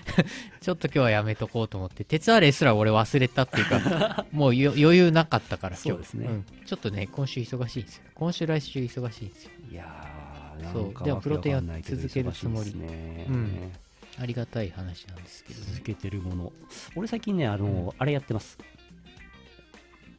[0.62, 5.88] ちょっと今日はやめとこうと思って鉄アレイすら俺忘れたっていうか もうよ余裕なかったから今日。
[5.90, 6.26] そうですね。
[6.26, 6.44] ん。
[6.64, 8.02] ちょっとね今週忙しいんですよ。
[8.14, 9.50] 今週来週忙しいんですよ。
[9.70, 11.04] いやーそう。
[11.04, 12.74] でもプロテインは続けるつもり。
[12.74, 13.72] ね、うん。
[14.18, 15.66] ありがたい話なんですけどね。
[15.72, 16.52] 続けてるもの。
[16.96, 18.58] 俺最近ねあの、あれやってます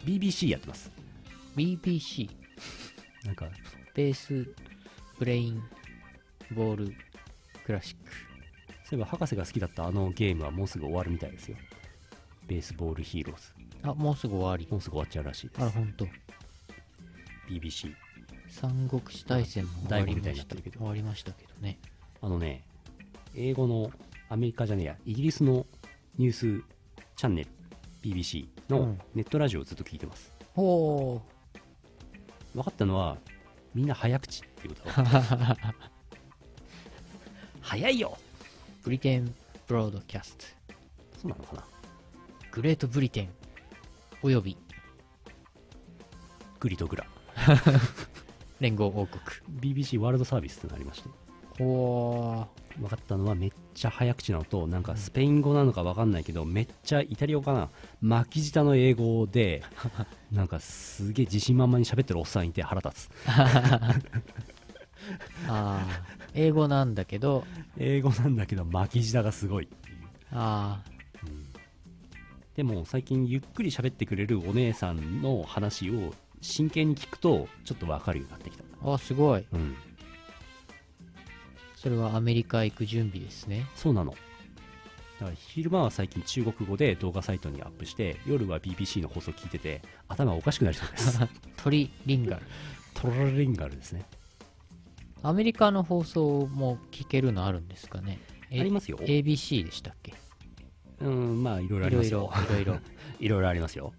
[0.05, 0.91] BBC やってます。
[1.55, 2.29] BBC
[3.25, 3.47] なんか。
[3.93, 4.47] ベース
[5.17, 5.61] ブレイン
[6.55, 6.93] ボール
[7.65, 8.11] クラシック。
[8.85, 11.57] そういえば博士が好きだったあのゲームはもうすぐ終わるみたいですよ。
[12.47, 13.53] ベースボールヒーローズ。
[13.83, 14.67] あ、もうすぐ終わり。
[14.71, 16.07] もうすぐ終わっちゃうらしいであら、すほんと。
[17.49, 17.93] BBC
[18.47, 20.79] 三国志大戦も終わりま大悟みたいになしたけど。
[20.79, 21.79] 終わりましたけどね。
[22.21, 22.63] あのね
[23.35, 23.91] 英語の
[24.29, 24.95] アメリカじゃねえや。
[25.05, 25.65] イギリスの
[26.17, 26.63] ニュース
[27.15, 27.49] チャンネル
[28.01, 31.21] BBC のうんネットラジオをずっと聞いてます、ほ
[32.53, 33.17] 分かったのは
[33.73, 35.57] みんな早口っていうことだ
[37.61, 38.83] 早いよー。
[38.83, 39.33] ブリテン
[39.67, 40.45] ブロードキャスト。
[41.21, 41.67] そうなのかな
[42.51, 43.29] グレートブリテン。
[44.23, 44.57] および
[46.59, 47.05] グリとグラ
[48.59, 49.21] 連合王国。
[49.59, 51.09] BBC ワールドサービスってのがありまして。
[51.59, 52.47] 分
[52.89, 57.69] かったのはめっちゃ早口なのとなんかスペイン語なのか分かんないけどめっちゃイタリア語かな。
[58.01, 59.63] 巻き舌の英語で
[60.31, 63.09] なんかすげえ自信満々に喋ってるおっさんいて腹立つ。
[65.47, 66.19] あー。
[66.33, 67.45] 英語なんだけど、
[67.77, 69.97] 英語なんだけど巻き舌がすごいっていう。
[70.31, 70.83] あ
[72.55, 78.63] でも最近ゆっくり喋ってくれるお姉さんの話を真剣に聞くとちょっと分かるようになってきた。
[78.63, 78.93] ー。
[78.93, 79.45] あ、すごい。
[79.53, 79.75] うん
[81.81, 83.65] それはアメリカ行く準備ですね。
[83.75, 84.11] そうなの。
[84.11, 84.17] だ
[85.25, 91.19] から昼間は最近中国語で動画サイトにアップして夜は BBC の放送聞いてて頭おかしくなりそうです。
[91.55, 92.41] トリリンガル。
[92.93, 94.03] トロリンガルですね。
[95.23, 98.19] アメリカの放送も聞けるのあるんですかね？
[98.49, 98.97] えありますよ。
[98.97, 100.13] ABC でしたっけ？
[100.99, 102.79] うんまあいろいろありますよ、いろいろ。
[103.21, 103.47] いろいろ。
[103.49, 103.93] ありますよ。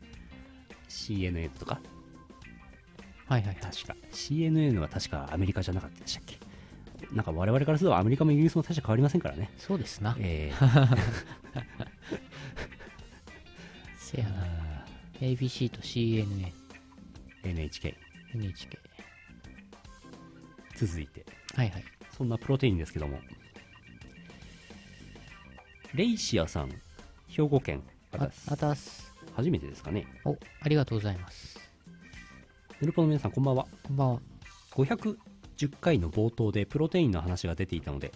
[0.88, 1.80] CNN とか？
[3.26, 3.56] はいはいはい。
[3.56, 3.96] 確か。
[4.12, 6.38] CNN は確かアメリカじゃなかったでしたっけ？
[7.12, 10.16] なんか我々からするとアメリカもイギリスも大して変わりませんからねそうですな。
[10.18, 10.96] えー
[13.98, 14.46] せやな。
[15.20, 16.52] ABC と CNN、
[17.44, 17.96] NHK。
[20.76, 21.84] 続いてはいはい。
[22.16, 23.18] そんなプロテインですけども
[25.94, 26.70] レイシアさん
[27.28, 29.12] 兵庫県あたす。
[29.34, 31.58] 初めてですかねお、ありがとうございます。
[32.80, 34.20] ヌルポの皆さんこんばんはこんばんは。
[35.60, 38.12] 510回の冒頭でプロテインの話が出ていたので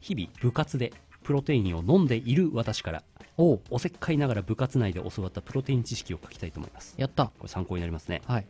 [0.00, 3.02] 日々部活でプロテインを飲んでいる私から
[3.36, 7.26] おおせっかいながら部活内で教わったプロテイン知識を書きたいと思いますやった。
[7.26, 8.46] これ参考になりますねはい。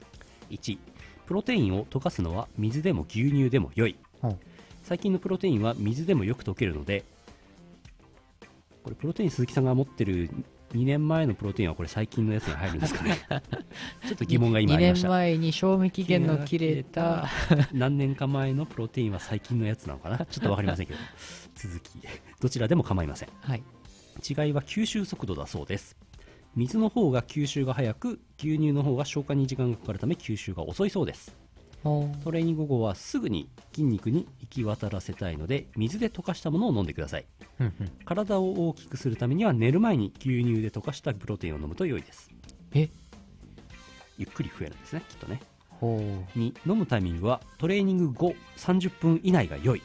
[0.51, 0.79] 1
[1.27, 4.39] プロテインを溶かすのは水でも牛乳でも良いうん
[4.85, 7.05] 最近のプロテインは水でもよく溶けるので
[8.85, 10.31] これプロテイン鈴木さんが持ってる
[10.77, 13.19] 2年前のプロテインはこれ最近のやつに入るんですかね。
[14.07, 15.09] ちょっと疑問が今あり2年ました。
[15.09, 17.29] 前に賞味期限の切れた、
[17.73, 20.19] 何年か前のプロテインは最近のやつなのかな？
[20.27, 20.99] ちょっと分かりませんけど。
[21.55, 21.91] 続き。
[22.41, 23.29] どちらでも構いません。
[23.41, 23.63] はい。
[24.29, 25.97] 違いは吸収速度だそうです。
[26.55, 31.37] 水の方が吸収が早く牛乳の方が消化に時間がかかるため吸収が遅いそうです。
[31.43, 31.46] お
[31.83, 37.27] トレーニング後はすぐに筋肉に行き渡らせたいので水で溶かしたものを飲んでください。
[38.05, 42.31] 体を大きくするためには寝る前に牛乳で溶かしたプロテインを飲むと良いです。
[42.75, 42.89] え？
[44.19, 45.41] ゆっくり増えるんですねきっとね。
[45.69, 46.39] ほう。
[46.39, 49.83] 2飲むタイミングはトレーニング後30分以内が良い。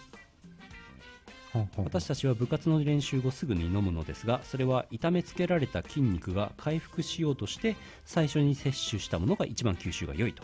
[1.75, 7.75] 私たちは部活の練習後すぐに飲むのですがそれは痛めつけられた筋肉が回復しようとして
[8.05, 10.43] 最初に摂取したものが一番吸収が良いと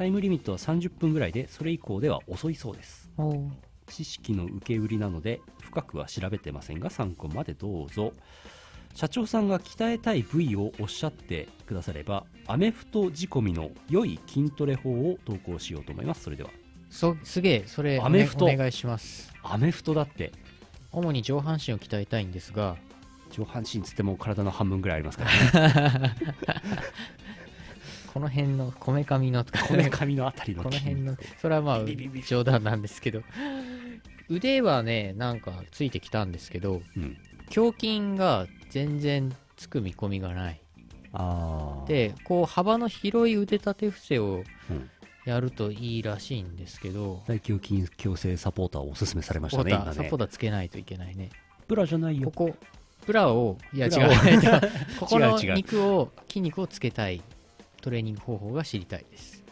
[0.00, 3.10] タイムリミットは30分ぐらいでそれ以降では遅いそうです。
[3.86, 8.14] 知識の受け売りなので深くは調べてませんが参考までどうぞ。
[8.94, 16.22] 社長さんが鍛えたい部位をおっしゃってくださればアメフト仕込みの良い筋トレ法を投稿しようと思います。
[16.22, 16.50] それでは。
[16.88, 18.46] そ、すげえ、それ、アメフト。
[18.46, 19.30] お願いします。
[19.42, 20.32] アメフトだって。
[20.92, 22.78] 主に上半身を鍛えたいんですが、
[23.30, 26.16] 上半身つっても体の半分ぐらいありますからね
[28.12, 31.80] この辺のこめかみのとか こめかみのあたりのこの辺のそれはまあ
[32.26, 33.22] 冗談なんですけど。
[34.28, 37.16] 腕はねなんかついてきたんですけどうん。
[37.54, 40.60] 胸筋が全然つく見込みがない。
[41.86, 44.90] でこう幅の広い腕立て伏せをうん。
[45.26, 47.22] やるといいらしいんですけど。
[47.26, 49.92] 大胸筋矯正サポーターをおすすめされましたね今ね。
[49.92, 51.30] サポーターつけないといけないね。
[51.68, 52.30] ブラじゃないよ。
[52.30, 52.56] ここ
[53.06, 53.92] ブラをいや違う
[55.00, 57.22] ここの肉を筋肉をつけたい
[57.80, 59.42] トレーニング方法が知りたいです。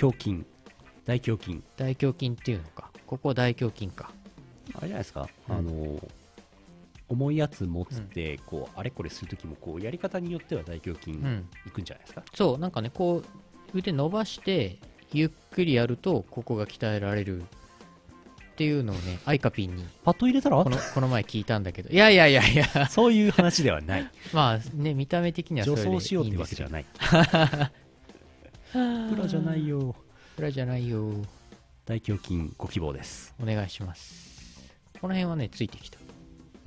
[0.00, 0.44] 胸筋。
[1.04, 1.62] 大胸筋。
[1.76, 2.90] 大胸筋っていうのか。
[3.06, 4.10] ここ大胸筋か。
[4.74, 5.56] あれじゃないですか、うん。
[5.56, 6.08] あの
[7.08, 11.48] 重いやつ持つってこう、あれこれするときもこうやり方によっては大胸筋いうん。
[11.72, 12.58] くんじゃないですか、そう。
[12.58, 13.22] なんかねこ
[13.74, 14.78] う腕伸ばして
[15.12, 17.42] ゆっくりやるとここが鍛えられる
[18.54, 20.62] っていうのをねアイカピンにパッと入れたら？
[20.62, 21.90] このこの前聞いたんだけど。
[21.90, 22.64] いやいやいやいや。
[22.88, 24.08] そういう話ではない。
[24.32, 26.84] まあね見た目的にはそ女れでいいん装しようってわけじゃない。
[28.72, 29.96] ブラじゃないよ。
[30.36, 31.10] ブラじゃないよ。
[31.84, 33.34] 大胸筋ご希望です。
[33.42, 34.62] お願いします。
[35.00, 35.98] この辺はねついてきた。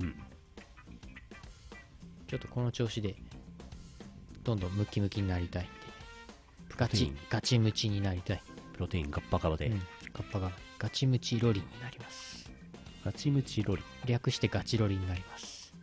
[0.00, 0.14] うん。
[2.26, 3.16] ちょっとこの調子で
[4.44, 5.72] どんどんムキムキになりたいんで。
[6.76, 8.42] ガチガチムチになりたい、
[8.74, 9.80] プロテインガッパガバで、うん、
[10.12, 12.48] カッパがガチムチロリになります。
[13.04, 13.82] ガチムチロリ。
[14.06, 15.74] 略してガチロリになります。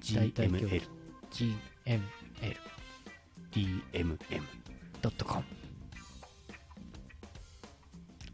[0.00, 2.02] GML gml.com
[3.52, 4.18] DMM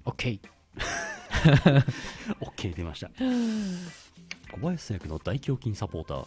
[0.04, 0.40] OK
[2.40, 3.10] OK 出ました。
[4.52, 6.26] 小林製薬の大胸筋サポーター。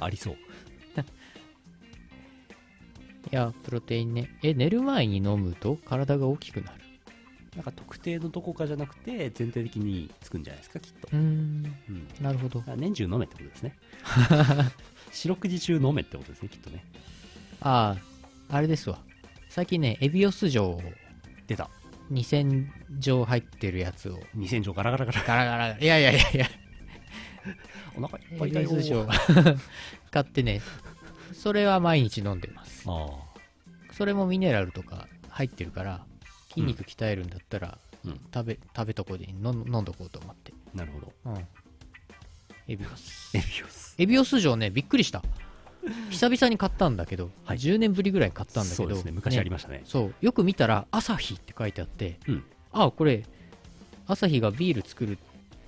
[0.04, 0.34] ありそう。
[0.34, 0.38] い
[3.30, 4.30] やプロテインね。
[4.42, 6.81] え寝る前に飲むと体が大きくなる？
[8.02, 11.20] 定のどこかじゃなくて全体的につくんじゃないですかきっと、うーん。
[11.88, 12.62] うん、なるほど。
[12.66, 13.76] あ年中飲めってことですね。
[15.12, 16.84] 四六時中飲めってことですねきっとね。
[17.60, 17.96] あ
[18.50, 18.98] ああれですわ。
[19.48, 20.80] 最近ねエビオス錠
[21.46, 21.70] 出た。
[22.10, 24.18] 2000錠入ってるやつを。
[24.36, 25.22] 2000錠ガラガラガラ。
[25.22, 26.46] ガラガラいやいやいやいや。
[27.96, 29.06] お腹いっエぱいだよビオス錠
[30.10, 30.62] 買ってね
[31.32, 32.84] それは毎日飲んでます。
[32.86, 33.08] あ
[33.92, 36.04] それもミネラルとか入ってるから
[36.54, 40.52] 筋肉鍛えるんだったら、うん食べ食べとこで飲ん飲んどこうと思って。
[40.74, 41.12] あなるほど。
[41.26, 41.46] うん。
[42.68, 43.36] エビオス。
[43.36, 43.94] エビオス。
[43.98, 45.22] エビオス錠ねびっくりした。
[46.10, 47.58] 久々に買ったんだけど、はい。
[47.58, 48.76] 10年ぶりぐらい買ったんだけど。
[48.76, 49.82] そうですね昔ありましたね。
[49.84, 50.14] そう。
[50.20, 52.44] よく見たら「朝日」って書いてあって、うん。
[52.72, 53.24] あこれ
[54.06, 55.18] 朝日がビール作る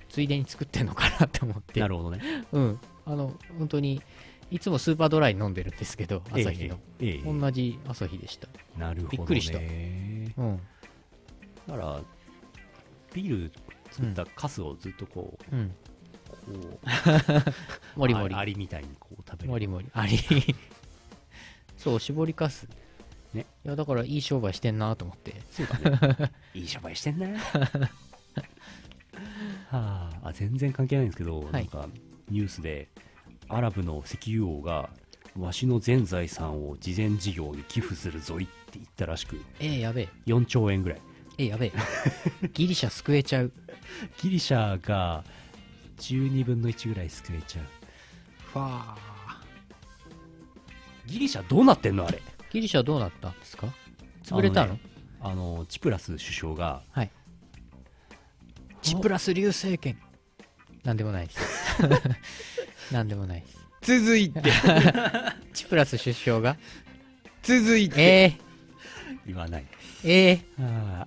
[0.09, 1.79] ついでに作ってんのかなって思って。
[1.79, 2.45] なるほどね。
[2.51, 2.79] うん。
[3.05, 4.01] あの本当に
[4.51, 7.39] いつもスーパードライ飲んでるんですけど朝日の、ええええ。
[7.39, 8.47] 同じ朝日でした。
[8.77, 9.57] なるほど、ね、びっくりした。
[9.57, 10.59] だうん。
[11.67, 12.01] から
[13.15, 13.51] ビール
[13.91, 15.69] 作ったカスをずっとこう、うん。
[16.29, 16.35] こ
[17.95, 18.35] う もりもり。
[18.35, 19.49] あアリみたいにこう食べる。
[19.49, 19.87] もりもり。
[19.93, 20.19] あり。
[21.77, 22.67] そう絞りかす
[23.33, 23.45] ね。
[23.63, 25.41] いやだからいい商売してんなと思って。
[25.49, 26.31] そうだね。
[26.53, 27.27] いい商売してんな。
[27.39, 27.39] は
[29.71, 30.09] あ。
[30.23, 31.51] あ全然関係ないんですけど、い。
[31.51, 31.87] なんか
[32.29, 32.89] ニュースで
[33.47, 34.89] アラブの石油王が
[35.37, 40.09] わしの全財産を慈善事業に寄付するぞいって言ったらしくえー、やべえ。
[40.25, 41.01] 4兆円ぐらい
[41.37, 41.71] えー、やべえ。
[42.53, 43.51] ギリシャ救えちゃう。
[44.21, 45.23] ギリシャが
[45.97, 47.65] 12分の1ぐらい救えちゃう。
[48.53, 48.95] ファー
[51.07, 52.21] ギリシャどうなってんのあれ？
[52.51, 53.67] ギリシャどうなったんですか？
[54.23, 54.73] 潰れたの？
[54.73, 54.79] あのね
[55.21, 57.11] あのチプラス首相がはい。
[58.81, 59.97] チプラス流政権
[60.83, 61.81] なんでもないです。
[62.93, 64.01] なんでもないです。
[64.01, 64.41] 続いて。
[65.53, 66.57] チプラス首相が？
[67.43, 68.01] 続いて。
[68.01, 68.37] え
[69.25, 71.05] 言わないー、えあ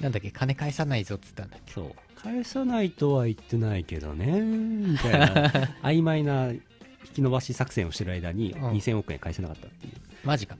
[0.00, 1.72] なんだっけ金返さないぞっつったんだっけ？
[1.72, 1.94] そう。
[2.20, 4.40] 返さないとは言ってないけどね。
[4.40, 5.26] みたいな。
[5.82, 6.60] 曖昧な引
[7.14, 8.70] き延ばし作戦をしてる間にうん。
[8.72, 9.92] 2000億円返せなかったっていう。
[10.24, 10.56] マジか。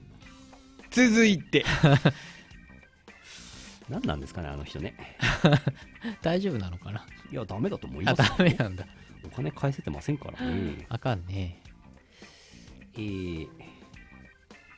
[0.91, 1.65] 続いて。
[3.89, 4.95] 何なんですかねあの人ね。
[6.21, 7.05] 大丈夫なのかな？
[7.31, 8.35] いやダメだと思いあますよ。
[8.37, 8.85] ダメなんだ。
[9.23, 10.85] お金返せてませんからね。
[10.89, 11.61] あかんね。
[12.95, 13.47] えー、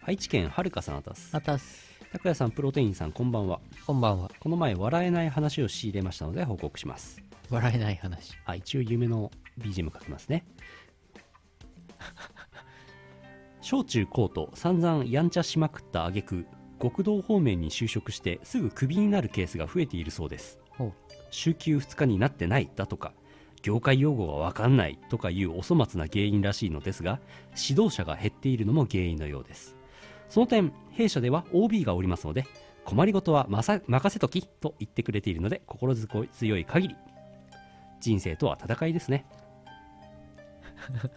[0.05, 1.29] 愛知県はるかさんあたす。
[1.35, 3.61] あたす拓也さんプロテインさんこんばんは。
[3.87, 4.29] こんばんは。
[4.41, 7.23] この前笑えない話を仕入れましたので報告します。
[7.49, 8.37] 笑えない話。
[8.43, 10.43] あ一応夢の BGM 書きますね。
[13.61, 16.45] 小中高と散々やんちゃしまくった挙句
[16.81, 20.59] 極道方面に就職してすぐクビになるケースが増えているそうです。
[21.29, 23.13] 週休2日になってないだとか
[23.61, 27.21] 業界用語がわかんないとかいうお粗末な原因らしいのですが
[27.69, 29.77] 指導者が減っているのも原因のようです
[30.31, 32.47] その点弊社では OB がおりますので
[32.85, 36.95] 困りごとは任せときと言ってくれているので心強い限り
[37.99, 39.25] 人生とは戦いですね。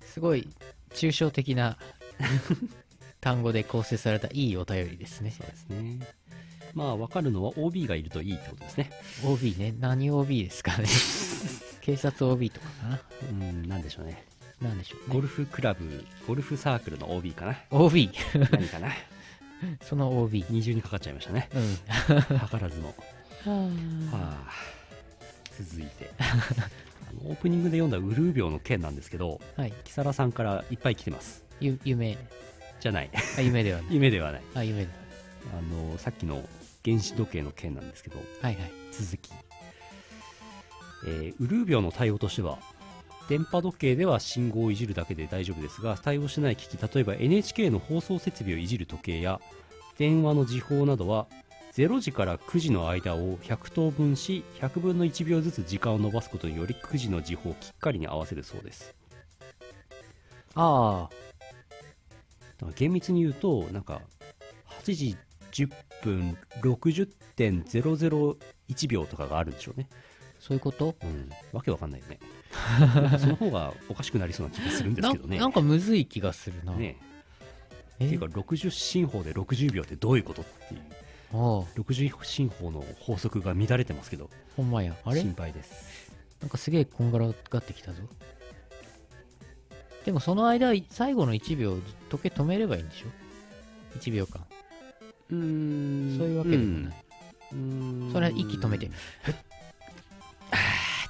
[0.00, 0.48] すごい
[0.90, 1.76] 抽象的な
[3.20, 5.30] 単語で構成されたいいお便りですね。
[5.30, 5.98] そうですね
[6.74, 8.90] まあ分かるのは OB がいるといいってことですね。
[9.24, 9.74] OB ね。
[9.78, 10.86] 何 OB ですかね。
[11.80, 13.00] 警察 OB とかかな。
[13.30, 14.24] うんなんでしょうね。
[14.60, 15.14] なんでしょうね。
[15.14, 17.56] ゴルフクラブゴルフサークルの OB かな。
[17.70, 18.10] OB
[18.50, 18.88] 何かな。
[19.82, 21.48] その OB 二重にかかっちゃいましたね。
[21.54, 21.76] うん。
[22.48, 22.94] 図らずも。
[23.44, 23.70] は
[24.12, 24.50] あ、
[25.58, 26.10] 続いて。
[27.24, 29.72] オープニングで読んだウルー病の件なんですけどはい。
[29.84, 31.44] 木更さんからいっぱい来てます。
[31.60, 32.16] ゆ夢。
[32.80, 33.10] じゃない。
[33.38, 33.92] あ夢ではない。
[33.94, 34.42] 夢ではない。
[34.54, 34.88] あ夢で
[35.52, 36.46] あのさっきの
[36.84, 38.72] 原子時計の件なんですけどはいはい。
[38.92, 39.30] 続き、
[41.06, 42.58] えーウルー病の対応としては
[43.28, 49.40] 電波時計では信号をいじるだけで大丈夫ですが対応してない機器例えば NHK の放送設備をいじる時計や
[49.98, 51.28] 電話の時報などは
[51.74, 58.94] 0時から9時の間を100等分し100分の1秒ずつ時間を延ばすことにより9時の時報をきっかりに合わせるそうです。
[60.54, 64.00] ああ厳密に言うとなんか
[64.82, 65.16] 8時
[65.52, 65.70] 10
[66.02, 69.88] 分60.001秒とかがあるんでしょうね。
[70.38, 70.94] そういうこと？
[71.02, 72.18] うん、わけわかんないよね。
[73.18, 75.38] その方がおかしくなりそうな気がするんですなけどね。
[75.38, 76.74] なんかむずい気がするな。
[76.74, 76.96] ね
[78.00, 78.06] え。
[78.06, 80.80] っていうか60進法で60秒ってどういうことっていう。
[81.32, 81.38] ああ、
[81.78, 84.30] 60進法の法則が乱れてますけど。
[84.56, 84.96] ほんまや。
[85.04, 85.20] あれ？
[85.20, 86.10] 心配です。
[86.40, 88.02] なんかすげえこんがらがってきたぞ。
[90.06, 91.78] でもその間、最後の1秒、
[92.08, 93.08] 時計止めればいいんでしょ
[93.98, 94.46] ?1 秒間。
[95.30, 96.18] うーん。
[96.18, 96.94] そういうわけでもない。
[97.52, 98.12] うーん。
[98.12, 98.90] それは息止めて、
[99.22, 99.34] ふっ、
[100.50, 100.56] あ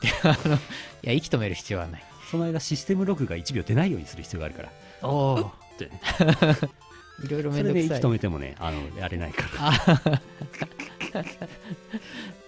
[0.02, 0.58] ーって、あの、い
[1.02, 2.04] や、息止める必要はない。
[2.30, 4.70] その間システムログが1秒出ないようにする必要があるから。
[5.02, 5.40] おお。
[5.40, 5.86] って。
[5.86, 6.00] ね
[7.24, 8.10] いろいろめそれで息んどくさい。
[8.10, 10.20] 止めてもねあのやれないから。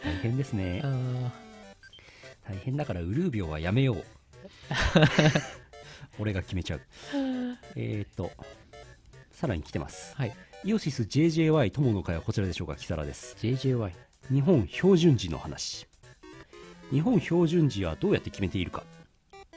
[0.02, 0.80] 大変ですね。
[0.84, 1.32] あ
[2.48, 4.04] 大変だからウルー病はやめよう。
[6.18, 6.80] 俺が決めちゃう。
[7.76, 8.30] えー、っと
[9.32, 10.14] さらに来てます。
[10.16, 10.36] ーはい。
[10.64, 12.76] イオシス JJY 友の会はこちらでしょうか？
[12.76, 13.36] キサラです。
[13.40, 13.90] JJY。
[14.30, 15.88] 日本標準時の話。
[16.92, 18.84] 日本標準時はどうやって決めているか？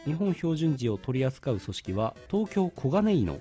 [0.05, 3.39] 日本標準時を取り扱う組織は東京小金井の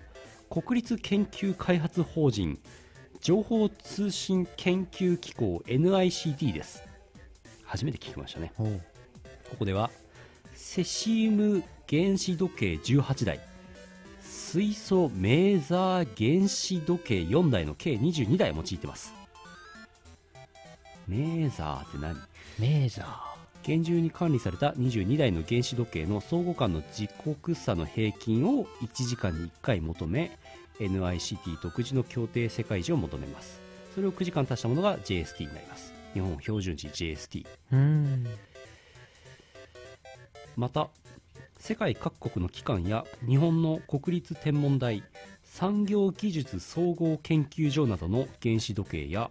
[0.50, 2.58] 国立研究開発法人
[3.22, 6.82] 情報通信研究機構 NICT です。
[7.64, 8.52] 初めて聞きましたね。
[8.58, 8.68] こ
[9.58, 9.90] こでは
[10.52, 13.40] セシウム原子時計18台
[14.54, 19.12] 水素メーザー原子時計4台の計22台を用いてます。
[21.08, 22.14] メーザーって何？
[22.60, 23.06] メーザー。
[23.64, 30.38] 厳重に管理された22台の原子時計の相互間の時刻差の平均を1時間に1回求め
[30.78, 33.60] NICT 独自の協定世界時を求めます。
[33.92, 35.92] それを9時間足したものが JST になります。
[36.12, 38.24] 日本標準時 JST うーん。
[40.56, 40.90] また
[41.66, 45.02] 世界各国の機関や日本の国立天文台
[45.44, 49.30] 産業技術総合研究所などの原子時計や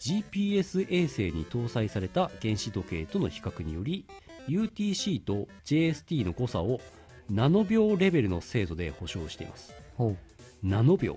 [0.00, 4.04] GPS 衛星に搭載された原子時計との比較により
[4.48, 6.80] UTC と JST の誤差を
[7.30, 9.72] ナノ秒レベルの精度で保証しています。
[10.64, 11.16] ナノ秒。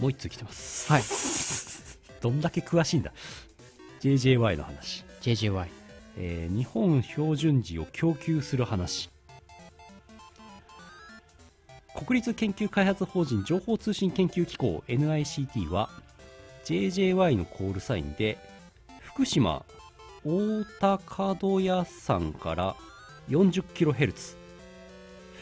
[0.00, 0.92] もう一通来てます。
[0.92, 1.02] はい。
[2.20, 3.12] どんだけ詳しいんだ。
[4.00, 5.68] JJY の話 JJY。
[6.16, 9.10] えー日本標準時を供給する話
[11.94, 15.90] 国立研究開発法人情報通信研究機構 NICT は
[16.64, 18.38] JJY のコールサインで
[19.00, 19.64] 福島
[20.24, 22.76] 大高戸屋山から
[23.28, 24.36] 40kHz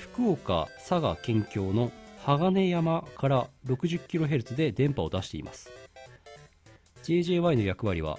[0.00, 1.92] 福岡佐賀県境の
[2.24, 5.70] 鋼山から 60kHz で電波を出しています
[7.04, 8.18] JJY の役割は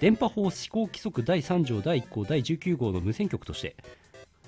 [0.00, 3.76] 電波法施行規則第3条第1項第19号の無線局として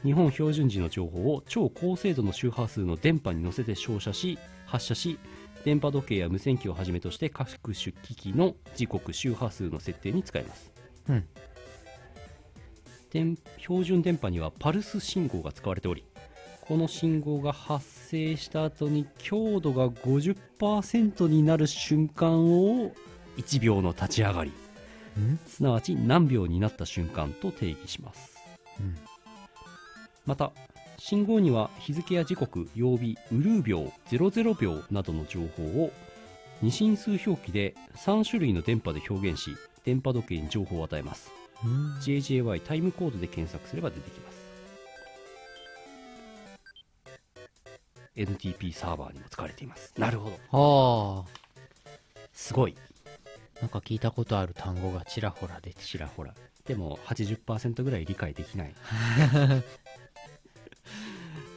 [0.03, 5.19] 日本標準時の情報を超高精度の周波数の電波に乗せて照射し発射し
[5.65, 10.73] 電波時計や無線機をはじめとして各種機器の時刻周波数の設定に使えます、
[11.09, 11.27] うん。
[13.11, 16.05] 電標準電波にはパルス信号が使われており
[16.61, 22.93] この信号が発生した後に強度が50%になる瞬間を
[23.37, 24.51] 1秒の立ち上がり。
[24.51, 24.66] ん
[25.47, 28.37] すなわち何秒になった瞬間と定義します、
[28.81, 28.97] うん。
[30.27, 30.53] また
[30.99, 35.93] 信号には日付や時刻曜日ウルー秒00秒などの情報を
[36.62, 41.31] 二進数表記で3種類の電波で表現し電波時計に情報を与えます。
[41.64, 41.99] うん。
[42.01, 44.47] JJY タイムコードで検索すれば出てきます。
[48.17, 49.93] NTP サーバーにも使われています。
[49.99, 51.19] なるほど。
[51.19, 51.25] は
[52.33, 52.75] すごい。
[52.79, 52.96] あ。
[53.61, 56.35] なんか聞いたことある単語がちらほら出てちらほら。
[56.67, 58.75] でも80%ぐらい理解できない。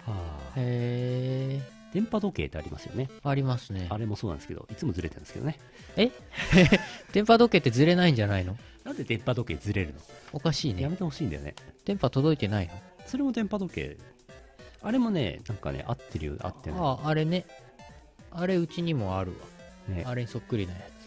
[0.06, 0.54] はあ。
[0.56, 1.80] へえ。
[1.94, 3.10] 電波時計ってありますよね。
[3.24, 3.88] ありますね。
[3.90, 3.98] あ。
[3.98, 5.58] れもそうなんですけどいつもずれてるんですけどね。
[5.98, 6.12] え？
[7.12, 8.58] 電波時計ってずれないんじゃないの？
[8.86, 10.00] なんで電波時計ずれるの？
[10.32, 10.84] おかしいね。
[10.84, 11.56] やめてほしいんだよね。
[11.86, 12.74] 電波届いてないの？
[13.08, 13.98] それも電波時計。
[14.82, 16.80] あれもねなんかね合ってるよ合ってない。
[16.80, 17.46] ああ、あれね。
[18.32, 19.34] あれうちにもある
[19.90, 20.04] ね。
[20.04, 20.12] わ。
[20.12, 20.99] あれにそっくりなやつ。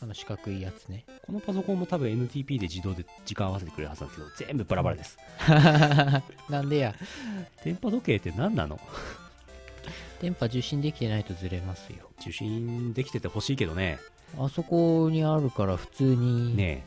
[0.00, 1.04] あの四角いやつね。
[1.26, 5.18] このパソコンも多分 NTP で自動で時間合わせてくれるはずなんですけど全部バラバラです
[6.48, 6.94] なんでや。
[7.64, 8.78] 電波時計って何なの？
[10.20, 12.08] 電波受信できてないとずれますよ。
[12.20, 13.98] 受信できててほしいけどね
[14.38, 16.84] あそこにあるから普通に、ね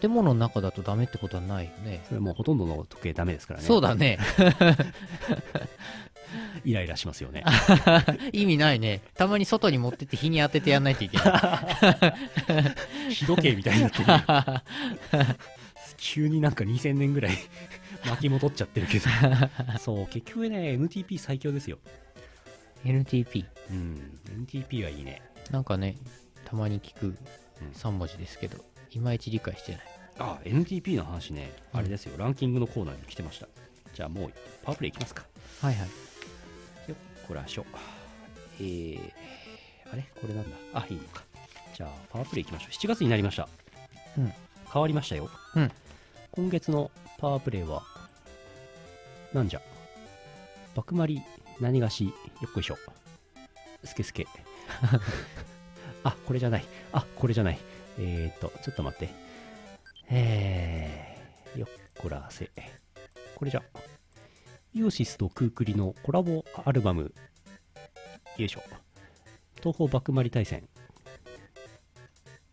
[0.00, 2.04] 建物の中だとダメってことはないよね。
[2.08, 4.18] それもうほとんどの時計ダメですからねそうだね。
[6.66, 7.44] イライラしますよね
[8.32, 9.00] 意味ないね。
[9.14, 11.24] たまに外に持ってって日に当ててやんないといけな
[13.08, 13.10] い。
[13.10, 14.04] 日時計みたいになってる
[15.96, 17.36] 急になんか2000年ぐらい
[18.04, 19.06] 巻き戻っちゃってるけど
[19.78, 21.78] そう結局ね NTP 最強ですよ
[22.84, 23.44] NTP。
[23.70, 25.96] うん NTP はいいねなんかね、
[26.44, 27.16] たまに聞く
[27.74, 28.58] 3文字ですけど、
[28.90, 29.80] いまいち理解してない。
[30.18, 33.46] あ NTP の話ね、うんあれですよランキングのコーナーに来てました
[33.94, 34.32] じゃあもう
[34.64, 35.26] パワープレイいきますか
[35.60, 35.88] はいはい。
[37.26, 37.66] これ足を
[38.58, 39.12] えー、
[39.92, 40.02] あれ？
[40.20, 40.56] これなんだ？
[40.74, 41.22] あいいのか。
[41.74, 42.70] じゃあパワープレイいきましょう。
[42.72, 43.48] 7月になりました。
[44.16, 44.32] うん。
[44.72, 45.28] 変わりましたよ。
[45.54, 45.72] うん。
[46.32, 47.82] 今月のパワープレイは
[49.32, 49.60] なんじゃ？
[50.74, 51.22] 爆まり
[51.60, 52.10] 何がしよ
[52.46, 52.78] っこいしょ。
[53.84, 54.26] スケスケ。
[56.04, 56.64] あこれじゃない。
[56.92, 57.58] あこれじゃない。
[57.98, 59.08] えーっとちょっと待って。
[60.08, 61.68] えー、よっ
[61.98, 62.50] こらせ。
[63.34, 63.62] これじゃ
[64.76, 67.14] イオシスとクークリのコラボアルバム。
[68.36, 68.62] よいしょ。
[69.60, 70.68] 東方バックマリ対戦。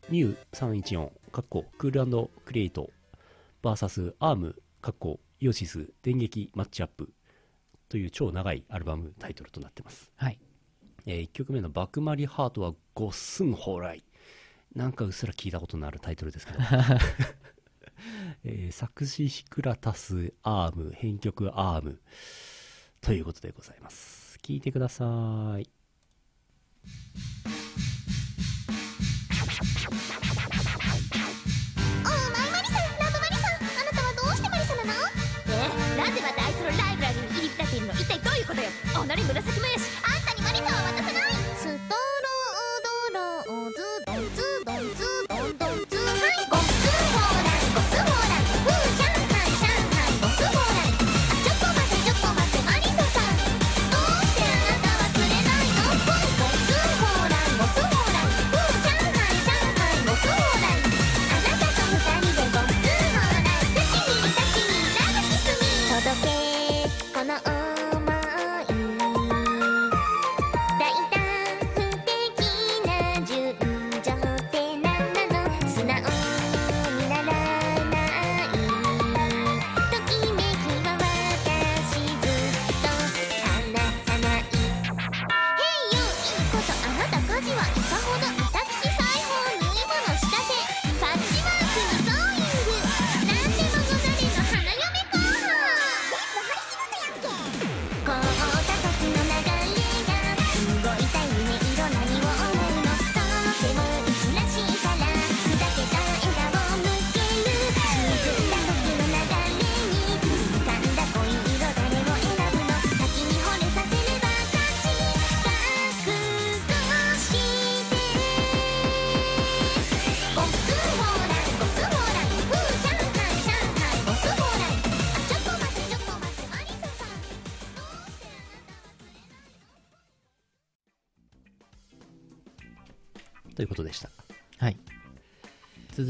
[0.09, 2.91] ミュー314かっこクールクリエイト
[3.61, 7.11] VS アームかっこイオシス電撃マッチアップ
[7.89, 10.09] という超長いアルバムタイトルとなってます。
[10.15, 10.39] はい。
[11.05, 14.03] え1曲目の「バクマリハート」は「ゴッスンホーライ」
[14.73, 16.59] なんかうっすら聞いたことのあるタイトルですけど、
[18.43, 21.99] えー作詞ヒクラタスアーム編曲アーム
[23.01, 24.39] ということでございます。
[24.41, 25.69] 聞いてください。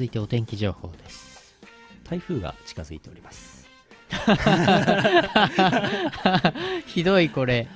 [0.04, 1.56] 続いてお天気情報です。
[2.04, 3.70] 台風が近づいております
[6.88, 7.70] ひどいこれ。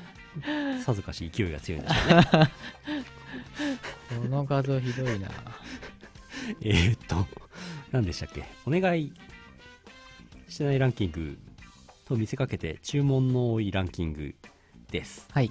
[0.84, 2.28] さぞかし勢いが強いんでしょうね
[4.22, 5.30] この画像ひどいな。
[6.60, 7.26] えーっと
[7.94, 8.44] 何でしたっけ？
[8.66, 9.14] お願い
[10.50, 11.40] してないランキング
[12.04, 14.36] と見せかけて注文の多いランキング
[14.92, 15.50] ですはい。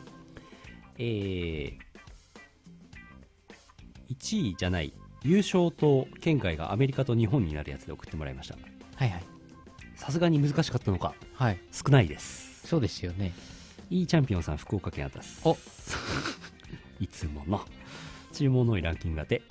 [0.98, 1.78] えー、
[4.10, 4.92] 1位じゃない
[5.26, 8.54] 優勝と県外がアメリカと日本になるやつで送ってもらいました。
[8.94, 9.22] はいはい。
[9.96, 11.58] さすがに難しかったのかはい。
[11.72, 12.64] 少ないです。
[12.64, 13.32] そうですよね。
[13.90, 15.40] いいチャンピオンさん福岡県あたす。
[15.44, 15.56] お。
[17.00, 17.60] いつもの。
[18.32, 19.42] 注文の多いランキングがで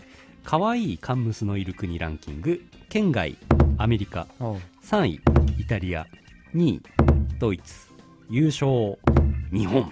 [0.43, 3.35] 可愛いカンムスのいる国ランキング県外
[3.77, 4.61] アメリカおう。
[4.83, 5.21] 3位
[5.59, 6.07] イタリア
[6.53, 6.81] 2位
[7.39, 7.89] ドイツ
[8.29, 8.97] 優勝
[9.51, 9.91] 日本。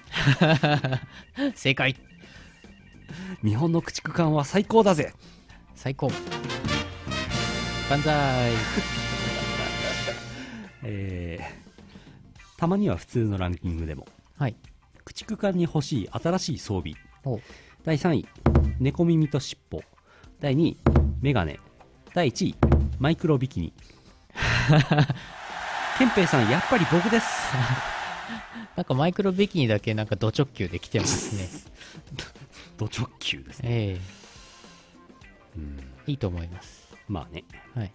[1.56, 1.96] 正解。
[3.44, 5.14] 日本の駆逐艦は最高だぜ
[5.84, 6.10] 最高。
[7.90, 8.16] 万歳。
[10.82, 11.44] えー、
[12.58, 14.08] たまには普通のランキングでも。
[14.38, 14.56] はい。
[15.04, 16.96] 駆逐艦に欲しい新しい装備。
[17.84, 18.26] 第3位
[18.80, 19.82] 猫耳と尻尾。
[20.40, 20.78] 第2位
[21.20, 21.60] メガネ。
[22.14, 22.56] 第1位
[22.98, 23.74] マイクロビキニ。
[25.98, 27.28] ケンペイさんやっぱり僕です。
[28.78, 31.50] なんかマイクロビキニだけなんかド直球で来てますね。
[32.80, 33.70] ド直球ですね。
[33.70, 34.23] ええ
[35.56, 36.88] うんいいと思います。
[37.08, 37.44] まあね
[37.76, 37.94] はい。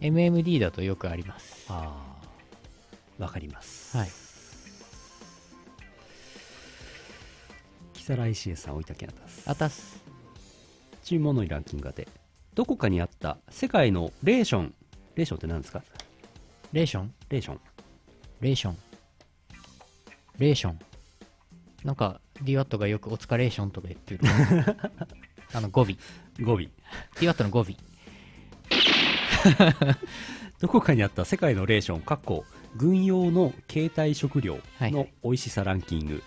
[0.00, 1.66] MMD だとよくあります。
[1.68, 2.16] あ
[3.18, 4.08] あわかりますはい。
[7.94, 10.02] 木更井シエさん置いたけなたすあたす。
[11.04, 12.08] 注文のいランキングがで
[12.54, 14.74] どこかにあった世界のレーション
[15.14, 15.82] レーションって何ですか？
[16.72, 17.14] レーション？
[17.30, 17.60] レーション
[18.40, 18.76] レーション。
[20.38, 20.78] レーション。
[21.84, 24.20] なんか、DWAT がよくお疲れーションとか言ってる。
[25.54, 25.86] あの語尾。
[26.44, 26.58] 語尾
[27.16, 27.66] DWAT の語尾。
[30.60, 32.44] どこかにあった世界のレーション、かっこ
[32.76, 36.22] 軍用の携帯食料の美味しさランキング。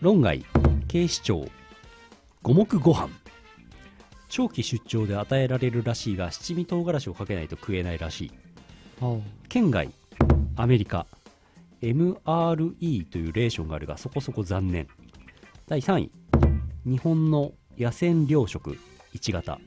[0.00, 0.44] 論外、
[0.86, 1.48] 警視庁、
[2.42, 3.08] 五目ご飯。
[4.28, 8.32] 長期出張で与えられるらしいが、七味唐辛子をかけないと食えないらしい。
[9.48, 9.90] 県外、
[10.56, 11.06] アメリカ、
[11.82, 14.86] MRE というレーションがあるが、そこそこ残念。
[15.66, 16.10] 第3位、
[16.84, 18.78] 日本の野戦糧食
[19.18, 19.60] 1型。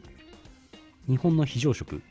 [1.08, 2.02] 日本の非常食、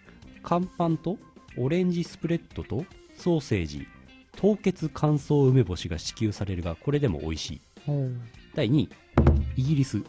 [0.43, 1.19] 乾パンと
[1.57, 2.85] オレンジスプレッドと
[3.17, 3.89] ソーセージ、
[4.37, 7.61] 凍結乾燥梅干しが支給されるが、これでも美味しい。
[8.55, 8.89] 第2位、
[9.57, 10.03] イギリス。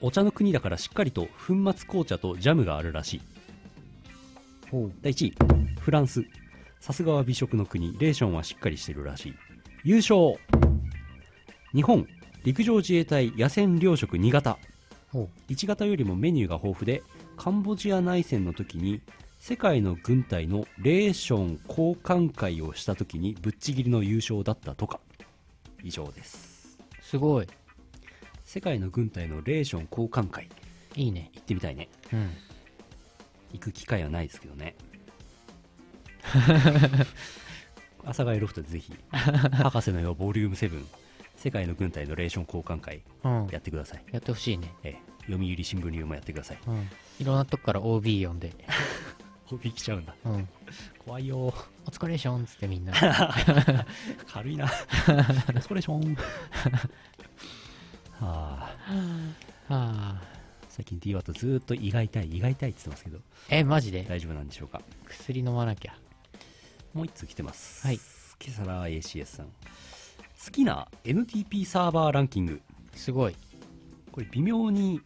[0.00, 3.22] お茶の国だからしっかりと粉末紅茶とジャムがあるらしい。
[5.00, 5.34] 第1位、
[5.80, 6.24] フランス。
[6.80, 9.34] さすがは美食の国、レーションはしっかりしてるらしい。
[9.84, 10.34] 優勝
[11.72, 12.06] 日本、
[12.44, 14.58] 陸上自衛隊野戦糧食2型。
[15.16, 17.02] おう1型よりもメニューが豊富で、
[17.36, 19.00] カンボジア内戦の時に、
[19.40, 25.00] 世界の軍隊のレーション交換会をした時にぶっちぎりの優勝だったとか。
[25.82, 26.78] 以上です。
[27.00, 27.46] すごい。
[28.44, 30.48] 世界の軍隊のレーション交換会、
[30.94, 31.30] いいね。
[31.34, 31.88] 行ってみたいね。
[32.12, 32.30] うん。
[33.52, 34.74] 行く機会はないですけどね
[38.04, 40.84] 阿佐ヶ谷ロフトでぜひ博士のよボリューム7
[41.46, 43.46] 世界の軍隊のレーション交換会うん。
[43.52, 44.74] やってください、やってほしいね。
[44.82, 46.88] ええ読売新聞流もやってくださいうん。
[47.20, 48.52] いろんなとこから OB 呼んで。
[49.52, 50.48] 帯来ちゃうんだうん。
[51.04, 51.50] 怖いよお
[51.88, 52.92] 疲れしょんっつってみんな。
[54.26, 54.68] 軽いな
[55.62, 56.20] それしょんは
[58.18, 58.74] あは
[59.68, 60.22] あ。
[60.68, 63.18] 最近 DWAT ずーっと胃が痛い胃が痛いって言ってますけど
[63.50, 64.02] え、マジで？
[64.02, 65.94] 大丈夫なんでしょうか薬飲まなきゃ。
[66.92, 68.00] もう一通来てますはい
[68.44, 69.46] 今朝ら ACS さん
[70.44, 72.60] 好きな NTP サーバーランキング
[72.94, 73.36] すごい。
[74.12, 75.00] これ微妙に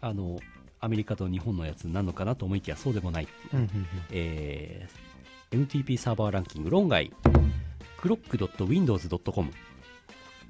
[0.00, 0.38] あの
[0.80, 3.86] アメリカと日本のやつなのかなと思いきやそうでもないっていう、うんうんうん。
[4.10, 4.96] えー
[5.52, 7.12] NTP サーバーランキング論外
[7.98, 9.52] クロック .windows.com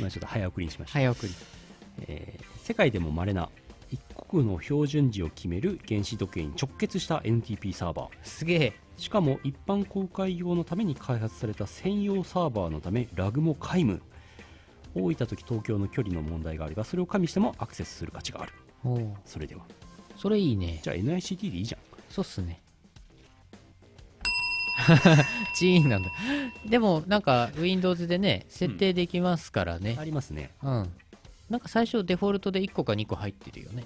[0.00, 0.98] まあちょっと早送りにしました。
[0.98, 1.32] 早送り。
[2.08, 3.48] えー世界でも稀な
[3.90, 8.08] 一国の標準時を決める原子時計に直結した NTP サーバー。
[8.22, 8.72] すげえ。
[8.96, 14.00] しかも一般公開用のために開発された専用サーバーのためラグも皆無。
[14.94, 18.52] 大分と東京の距離の問題があるが、それを加味してもアクセスする価値がある。
[19.24, 19.64] それでは。
[20.16, 20.78] それいいね。
[20.82, 21.80] じゃあ NICT でいいじゃん。
[22.08, 22.60] そうっすね。
[25.54, 26.10] チーンなんだ。
[26.66, 29.96] でも、なんか、Windows でね、設定できますからね。
[29.98, 30.50] ありますね。
[30.62, 30.92] うん。
[31.48, 33.84] なんか最初デフォルトで1個か2個入ってるよね。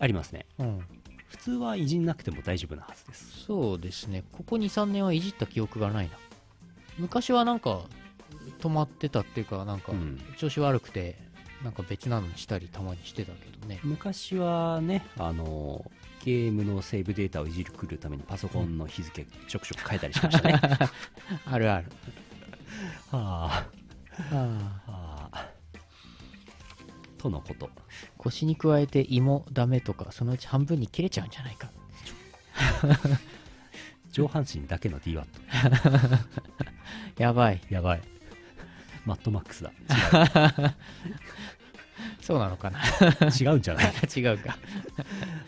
[0.00, 0.46] ありますね。
[0.58, 0.80] うん。
[1.28, 3.44] 普通はいじんなくても大丈夫なはずです。
[3.46, 4.24] そうですね。
[4.32, 6.16] ここ2、3年はいじった記憶がないな。
[6.98, 7.82] 昔はなんか、
[8.60, 11.16] 止まってたっていうか、なんかう、ん調子悪くて、
[11.62, 13.80] なんか別なのにしたりたまにしてたけどね。
[13.82, 15.84] 昔はね、あの
[16.24, 20.54] ゲームのセーブデータをいじくるためにパソコンの日付ちょくちょく変えたりしましたね。
[20.54, 20.90] は
[21.52, 21.86] あるある。
[23.12, 23.66] あ、
[24.32, 25.48] あはあ、
[27.18, 27.70] とのこと。
[28.16, 31.70] 腰に加えて胃もダメとか、そのうち半分に切れちゃうんじゃないか。
[34.10, 35.26] 上半身だけの DWAT。
[37.18, 37.60] やばい。
[37.68, 38.02] やばい。
[39.04, 39.72] マットマックスだ。
[42.22, 42.80] そうなのかな
[43.38, 43.92] 違う違うんじゃない？
[44.16, 44.56] 違うか。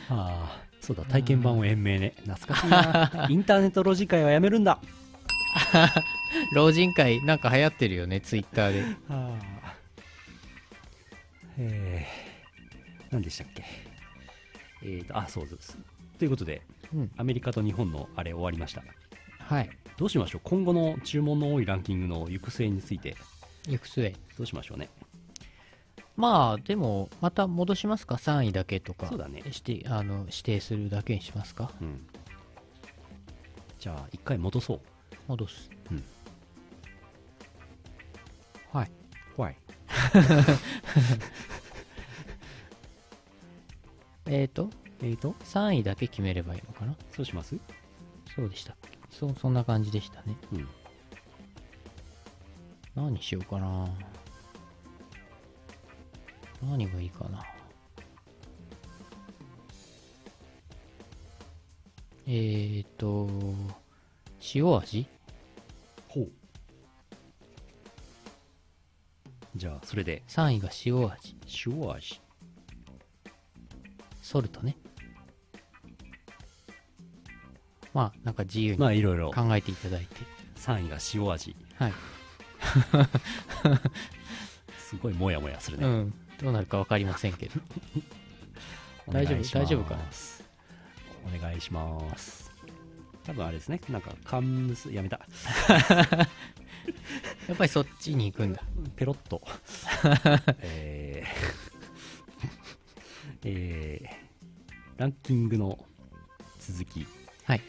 [0.09, 2.15] はあ、そうだ、体験版を延命ね。
[2.27, 3.27] 懐かしいな。
[3.31, 4.79] インターネットロジ会はやめるんだ。
[6.55, 8.83] 老人会なんか流行ってるよね、ツイッターで。
[8.83, 8.89] は
[9.65, 9.75] あ、
[11.59, 13.65] えー、何でしたっけ？
[14.83, 15.77] えーと、あ、そうです。
[16.19, 16.63] ということで
[16.95, 17.11] うん。
[17.17, 18.83] アメリカと日本のあれ終わりました
[19.39, 19.71] はい。
[19.97, 20.41] どうしましょう？
[20.45, 23.17] 今後の注文の多いランキングの行く末について
[23.67, 24.15] 行く末。
[24.39, 24.89] どうしましょうね？
[26.17, 29.07] まあ、でも、また戻しますか ?3 位だけとか。
[29.09, 29.43] そうだね。
[29.53, 31.71] して、あの、指定するだけにしますか？
[31.81, 32.07] うん。
[33.79, 34.81] じゃあ一回戻そう。
[35.29, 35.71] 戻す。
[35.91, 36.03] うん。
[38.73, 38.91] はい。
[39.37, 39.57] 怖い。
[44.29, 44.71] えーと、
[45.03, 46.97] えーと？3位だけ決めればいいのかな？
[47.15, 47.57] そうします？
[48.35, 48.99] そうでしたっけ？
[49.11, 50.35] そ、そんな感じでしたね。
[50.53, 50.69] うん。
[52.95, 53.87] 何にしようかな
[56.67, 57.43] 何がいいかな
[62.29, 63.29] えーと、
[64.55, 65.07] 塩味？
[66.09, 66.29] ほう
[69.55, 71.37] じゃあそれで ?3 位が塩味。
[71.67, 72.21] 塩味
[74.21, 74.77] ソルトね。
[77.95, 80.17] まあ、なんか自由にまあいろいろ考えていただいて。
[80.57, 81.93] 3位が塩味はい。
[84.79, 86.13] すごいモヤモヤするね、うん。
[86.39, 87.61] どうなるかわかりませんけど。
[89.11, 89.59] 大丈夫？
[89.59, 90.03] 大丈夫かな？
[91.27, 92.51] お願いします。
[93.25, 93.81] 多分あれですね。
[93.89, 95.21] なんかカンムスやめた。
[97.49, 98.63] やっぱりそっちに行くんだ。
[98.97, 99.43] ペロッと。
[100.61, 102.49] えー。
[103.45, 105.01] えー。
[105.01, 105.85] ランキングの
[106.59, 107.07] 続き。
[107.45, 107.61] はい。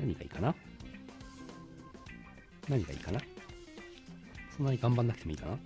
[0.00, 0.54] 何がいいかな？
[2.68, 3.20] 何がいいかな？
[4.56, 5.58] そんなに頑張んなくてもいいかな？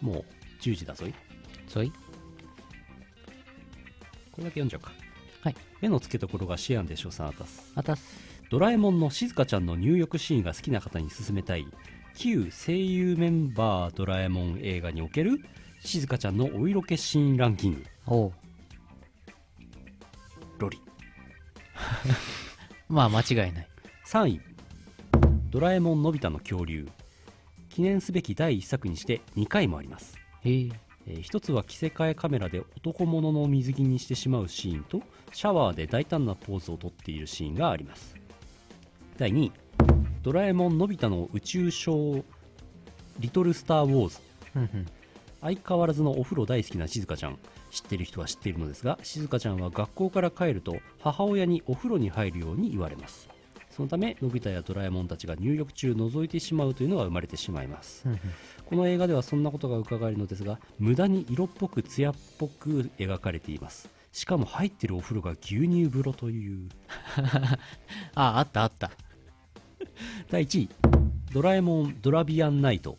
[0.00, 0.24] もう
[0.60, 1.14] 10時だぞい。
[1.66, 1.90] そい。
[4.32, 4.92] これだけ読んじゃうか。
[5.42, 5.56] はい。
[5.80, 7.72] 目の付けどころがシアンでしょさあたす。
[7.74, 8.28] あたす。
[8.50, 11.66] ドラえもんのしずかちゃんの入浴シーンが好きな方に勧めたい。
[12.14, 15.40] 旧声優メンバードラえもん映画における
[15.80, 17.84] しずかちゃんのお色気シーンランキング。
[18.06, 18.32] おう。
[20.58, 20.80] ロリ。
[22.88, 23.68] まあ、間違いない。
[24.06, 24.40] 3位。
[25.50, 26.88] ドラえもんのび太の恐竜
[27.78, 30.68] 記念すべき第1作にして2回もあります、へえ。
[31.06, 35.00] えー一つは着せ替えカメラで男物の水着にしてしまうシーンと
[35.32, 38.16] シャワーで大胆なポーズをとっているシーンがあります。
[39.16, 39.52] 第2位
[40.24, 42.24] ドラえもんのび太の宇宙ショー
[43.20, 44.18] リトルスター・ウォーズ。
[45.40, 47.38] 相変わらずのお風呂大好きなしずかちゃん。
[47.70, 53.28] 知ってる人は知っているのですがしずかちゃんは学校から帰ると母親にお風呂に入るように言われます
[53.78, 58.04] そのためのび太やドラえもんたちが入浴中覗いてしまうというのが生まれてしまいます。
[58.66, 63.88] この映画ではそんなことが伺えるのですが無駄に色っぽく艶っぽく描かれています。
[64.10, 66.68] しかも入ってるお風呂が牛乳風呂という。
[68.16, 68.90] あ、あったあった。
[70.28, 70.68] 第1位
[71.32, 72.98] ドラえもんドラビアンナイト。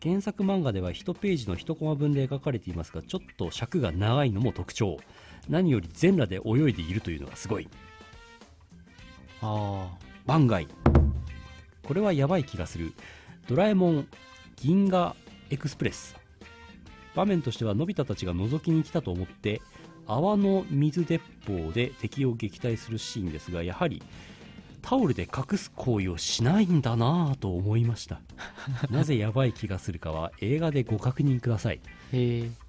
[0.00, 4.98] 原作漫画では1ページの1コマ分で描かれていますがちょっと尺が長いのも特徴。
[5.48, 7.68] 何より全裸で泳いでいるというのがすごい
[9.42, 9.88] あ
[10.26, 10.68] 番外。
[11.82, 12.92] これはやばい気がする。
[13.48, 14.08] ドラえもん
[14.56, 15.14] 銀河
[15.50, 16.16] エクスプレス。
[17.14, 19.62] 場面としてはのび太たちが覗きに来たと思って
[20.06, 24.02] 泡の水鉄砲で敵を撃退するシーンですがやはり
[24.82, 28.20] タオルで隠す行為をしないんだなぁと思いました。
[28.88, 31.80] なぜやばい気がするかは映画でご確認ください。
[31.84, 31.88] あ。
[32.12, 32.65] へえ。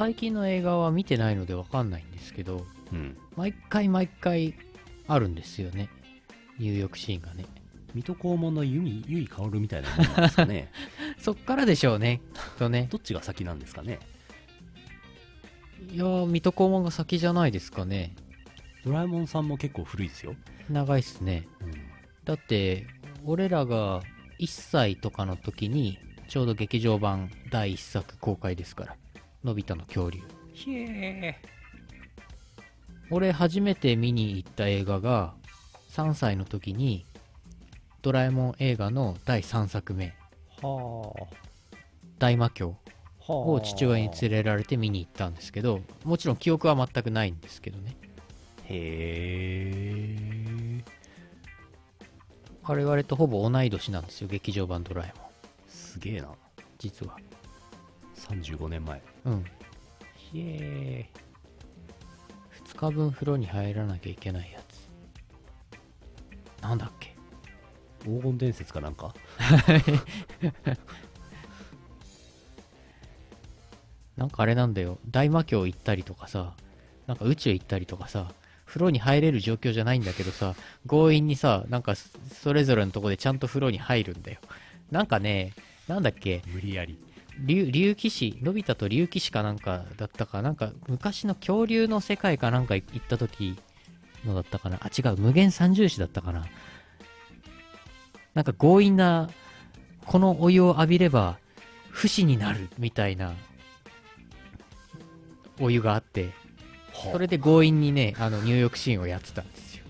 [0.00, 4.54] 最近の映画は見てないのでわかんないんですけど、うん毎回毎回
[5.06, 5.90] あるんですよね。
[6.58, 7.44] 入浴シーンがね。
[7.92, 10.72] 水戸黄門の由井薫みたいなものなんですかね
[11.20, 12.22] そっからでしょうね。
[12.32, 12.88] きっとね。
[12.90, 13.98] どっちが先なんですかね
[15.92, 18.14] いやー、水戸黄門が先じゃないですかね。
[18.86, 20.34] ドラえもんさんも結構古いですよ、
[20.70, 21.46] 長いっすね。
[21.60, 21.72] うん
[22.24, 22.86] だって、
[23.26, 24.00] 俺らが
[24.38, 28.96] 1歳とかの時に、ちょうど劇場版第1作公開ですから。
[29.44, 30.20] のび太の恐竜。
[30.52, 31.36] ひえ
[33.10, 35.34] 俺初めて見に行った映画が、
[35.90, 37.06] 3歳の時に、
[38.02, 40.14] ドラえもん映画の第3作目、
[40.62, 41.12] は
[42.18, 42.76] 大魔教
[43.26, 47.96] を父親に連れられて見に行ったんですけど、もちろん記憶は全くないんですけどね。
[48.64, 50.84] へえ
[52.62, 55.30] 我々とほぼ同い年なんですよ、劇場版ドラえもん。
[55.68, 56.28] すげえな
[56.78, 57.16] 実は。
[58.28, 59.44] 35年前うん。
[60.16, 61.08] ひえ
[62.66, 64.88] 2日分風呂に入らなきゃいけないやつ。
[66.62, 67.14] なんだっけ？
[68.04, 69.14] 黄金伝説かなんか？
[74.16, 74.98] なんかあれなんだよ。
[75.10, 76.54] 大魔教行ったりとかさ、
[77.06, 78.32] なんか宇宙行ったりとかさ、
[78.66, 80.54] 風呂に入れる状況じゃないんだけどさ、
[80.86, 82.08] 強引にさ、なんかそ
[82.42, 84.38] それぞれのとこでちゃんと風呂に入るんだよ。
[84.90, 85.52] なんかね、
[85.88, 86.98] なんだっけ、無理やり
[87.38, 93.58] 竜竜騎士のび太と竜騎士かなんかだったかなんか昔の恐竜の世界かなんか行った時
[94.24, 94.78] のだったかな。
[94.80, 96.46] あ違う無限三重士だったかな。
[98.34, 99.30] なんか強引な
[100.06, 101.38] このお湯を浴びれば
[101.90, 103.32] 不死になるみたいな
[105.58, 106.30] お湯があって
[107.12, 109.84] それで強引にねあの入浴シーンをやってたんですよ。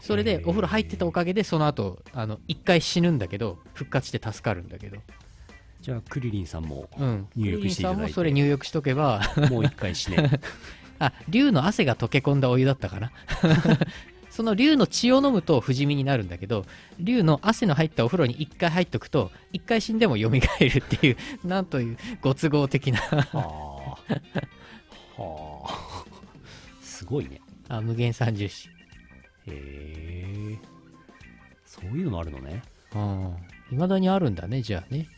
[0.00, 4.98] それでお風呂入ってたおかげでその後あの一回死ぬんだけど復活して助かるんだけど
[5.86, 7.28] じゃあクリリンさんもうん。
[7.36, 7.94] 入浴していただいて。
[7.94, 9.20] クリリンさんもそれ入浴しとけば。
[9.48, 10.40] もう一回死ね。
[10.98, 13.12] あ竜の汗が溶け込んだお湯だったかな？
[14.28, 16.66] その竜の血を飲むと不死身になるんだけど
[16.98, 20.40] 竜の汗の入ったお風呂に一回入っとくと一回死んでも蘇るっ
[20.82, 21.16] ていう
[21.46, 22.98] なんというご都合的な。
[22.98, 23.96] は
[25.16, 25.22] あ。
[25.22, 26.04] はあ。
[26.82, 27.40] すごいね。
[27.68, 28.68] あ無限三重士
[29.46, 30.58] へえ。
[31.64, 32.62] そういうのもあるのね。
[32.92, 33.36] うん。
[33.70, 35.08] いまだにあるんだねじゃあね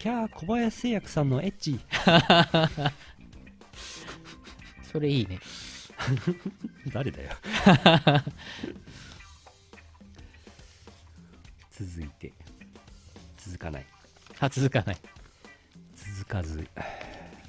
[0.00, 1.78] キャー小林製薬さんのエッチ。
[4.90, 5.38] それいいね。
[6.90, 7.28] 誰だよ。
[11.70, 12.32] 続いて。
[13.36, 13.86] 続かない。
[14.38, 14.96] あ続かない。
[15.94, 16.66] 続かず。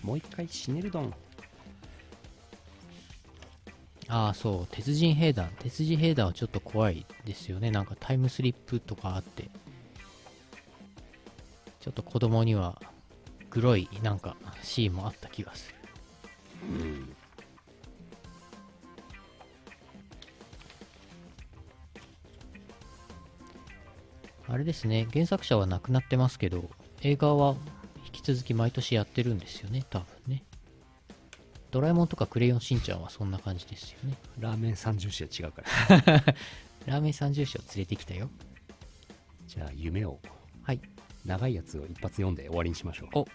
[0.04, 1.14] もう一回シネルドン。
[4.10, 4.68] ああそう。
[4.76, 5.50] 鉄人兵団。
[5.60, 7.72] 鉄人兵団はちょっと怖いですよね。
[7.72, 9.50] なんかタイムスリップとかあって
[11.82, 12.80] ちょっと子供には
[13.50, 15.76] グロいなんかシーンもあった気がする。
[24.48, 25.08] あれですね。
[25.12, 26.70] 原作者は亡くなってますけど
[27.02, 27.56] 映画は
[28.06, 29.84] 引き続き毎年やってるんですよね。
[29.90, 30.44] 多分ね。
[31.72, 34.18] ドラえもんとかクレヨンしんちゃんはそんな感じですよね。
[34.40, 36.36] ラーメン三重視は違うから。
[36.86, 38.30] ラーメン三重士を連れてきたよ。
[39.48, 40.20] じゃあ夢を。
[40.22, 40.41] はい
[41.26, 43.20] 長いやつを一発読んで終わりにしましょう。
[43.20, 43.28] お。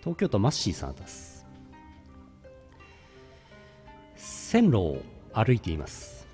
[0.00, 1.46] 東京都マッシーさんです。
[4.16, 6.26] 線路を歩いています。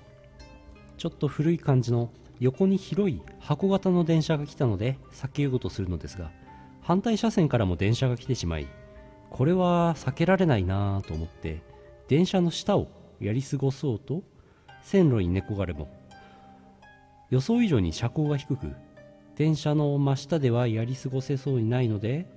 [0.97, 6.31] ちょっと古い感じの横に広い箱型の電車が来たので避けようとするのですが
[6.81, 8.67] 反対車線からも電車が来てしまい
[9.29, 11.61] これは避けられないなぁと思って
[12.07, 12.87] 電車の下を
[13.19, 14.23] やり過ごそうと
[14.81, 15.87] 線路に寝転がれも
[17.31, 18.73] 予想以上に車高が低く
[19.35, 22.27] 電車の真下ではやり過ごせそうにないので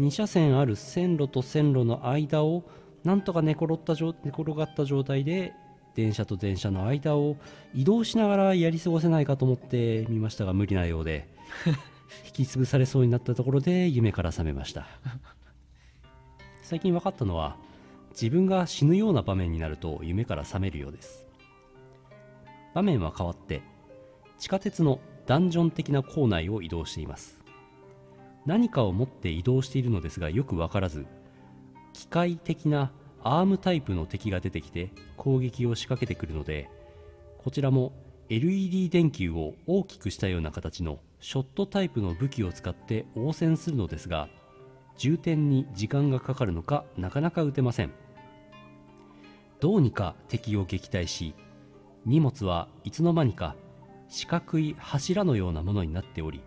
[0.00, 2.64] 2車線ある線路と線路の間を
[3.04, 5.52] なんとか寝転った状寝転がった状態で
[5.94, 7.36] 電車と電車の間を
[7.74, 11.28] 移動しながらやり過ごせないかと思ってみましたが無理なようで
[12.26, 14.86] 引き潰されそうになったところで夢から覚めました。
[16.62, 17.56] 最近分かったのは
[18.10, 21.26] 自分が死ぬような場面になると夢から覚めるようです。
[22.74, 23.62] 場面は変わって
[24.38, 27.38] 地下鉄のダンジョン的な構内を移動しています。
[28.48, 31.06] 何かを持って移動しているのですがよく分からず
[31.92, 36.70] 機械的なアームタイプの敵が出てきて攻撃を仕掛けてくるので
[37.36, 37.92] こちらも
[38.30, 44.28] LED 電球を大きくしたような形のショットタイプの武器を使って応戦するのですが
[44.96, 47.92] 充填に時間がかかるのかなかなか撃てません。
[49.60, 51.34] どうにか敵を撃退し
[52.06, 53.56] 荷物はいつの間にか
[54.08, 56.40] 四角い柱のようなものになっており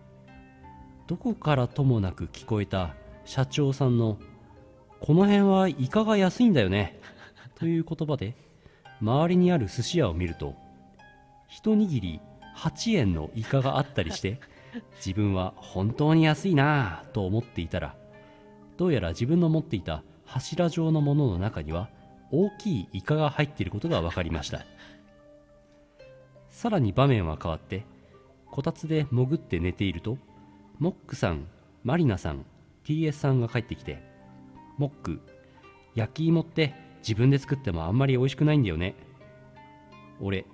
[1.06, 2.94] どこからともなく聞こえた
[3.24, 4.18] 社長さんの
[5.00, 6.98] 「この辺はイカが安いんだよね」
[7.56, 8.36] という言葉で
[9.00, 10.54] 周りにある寿司屋を見ると
[11.48, 12.20] 一握り
[12.56, 14.40] 8円のイカがあったりして
[14.96, 17.94] 自分は本当に安いなぁと思っていたら
[18.76, 21.88] どうやら自分の持っていた柱状のものの中には
[22.30, 24.64] 大きいイカが入っていることが分かりました。
[26.62, 27.84] さらに場面は変わって
[28.52, 30.16] こたつで潜って寝ていると
[30.78, 31.48] モックさん
[31.82, 32.46] マリナさん
[32.84, 34.00] TS さんが帰ってきて
[34.78, 35.20] モック
[35.96, 38.94] 焼き芋って自分で作ってもあんまり美味しくないんだよね。
[40.20, 40.46] 俺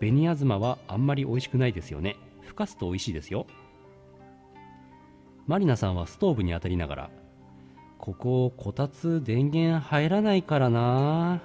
[0.00, 2.16] 紅あずまはあんまり美味しくないですよね。
[2.40, 3.46] ふかすと美味しいですよ。
[5.46, 7.10] マリナさんはストーブに当たりながら
[7.98, 11.40] こここたつ電源入らないからな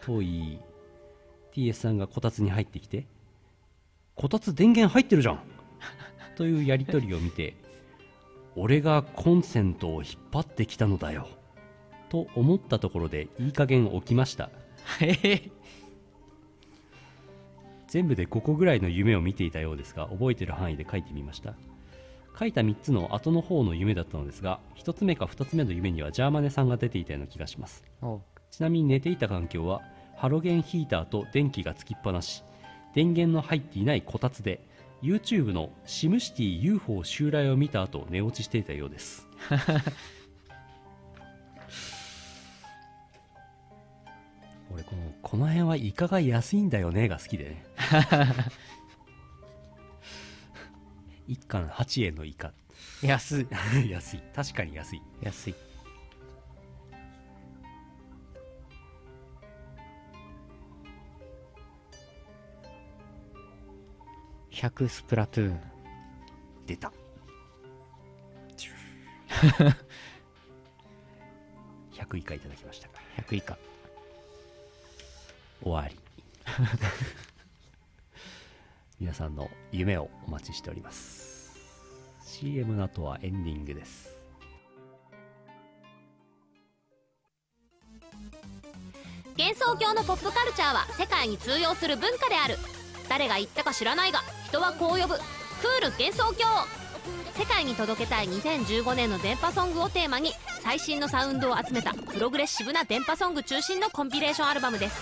[0.00, 0.60] と言い
[1.52, 3.06] TS さんがこたつに入ってきて
[4.18, 5.40] こたつ電源入ってるじゃん。
[6.36, 7.54] というやりとりを見て
[8.56, 11.28] 俺がコンセントを引っ張ってきたのだよ。
[12.08, 14.50] と思ったところでいい加減起きました。
[17.86, 21.54] 全部で5個ぐらいの夢を見ていたようですが覚えてる範囲で書いてみました。
[22.36, 27.84] 書いた3つの後の方の夢だったのですが1つ目か2つ目の夢にはジャーマネさんが出ていたような気がします。
[28.02, 29.82] おちなみに寝ていた環境は
[30.16, 32.42] ハロゲンヒーターと電気がつきっぱなし
[32.94, 34.60] 電源の入っていないこたつで
[35.02, 39.28] YouTube のシムシティ UFO 襲来を見た後寝落ちしていたようです。
[44.70, 47.44] 俺このこの辺はイカが安いんだよねが好きで。
[47.50, 47.64] ね
[51.28, 52.52] 1貫8円のイカ。
[53.02, 53.46] 安い。
[53.88, 54.22] 安い。
[54.34, 55.02] 確かに安い。
[55.22, 55.54] 安い
[64.58, 65.60] 100スプラトゥーン。
[66.66, 66.92] 出た。
[71.92, 72.88] 100以下いただきました
[73.22, 73.56] 100以下。
[75.62, 75.96] 終わり。
[78.98, 81.56] 皆さんの夢をお待ちしております。
[82.24, 84.18] CM の後はエンディングです。
[89.36, 92.56] 幻想郷のポップカルチャーは世界に通用する文化である。
[93.08, 95.14] 誰が言ったか知らないが人はこう呼ぶ。
[95.14, 96.44] クール幻想郷。
[97.38, 100.32] 世界に届けたい2015年の電波ソングをテーマに
[100.62, 105.00] 最新のサウンドを集めたプログレッシブな電波ソング中心のコンピレーションアルバムです。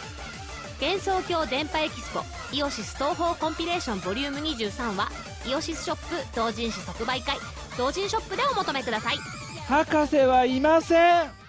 [0.80, 2.20] 幻想郷電波エキスポ
[2.52, 5.08] イオシス東宝コンピレーションボリューム23は
[5.46, 7.36] イオシスショップ同人誌即売会。
[7.78, 9.16] 同人ショップでお求めください。
[9.68, 11.45] 博士はいません。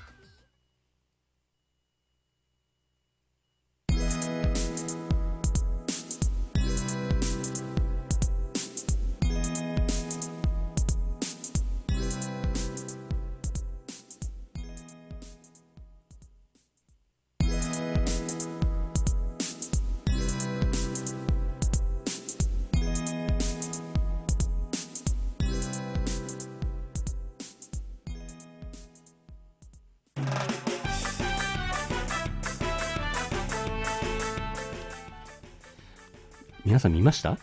[36.87, 37.37] さん見ました？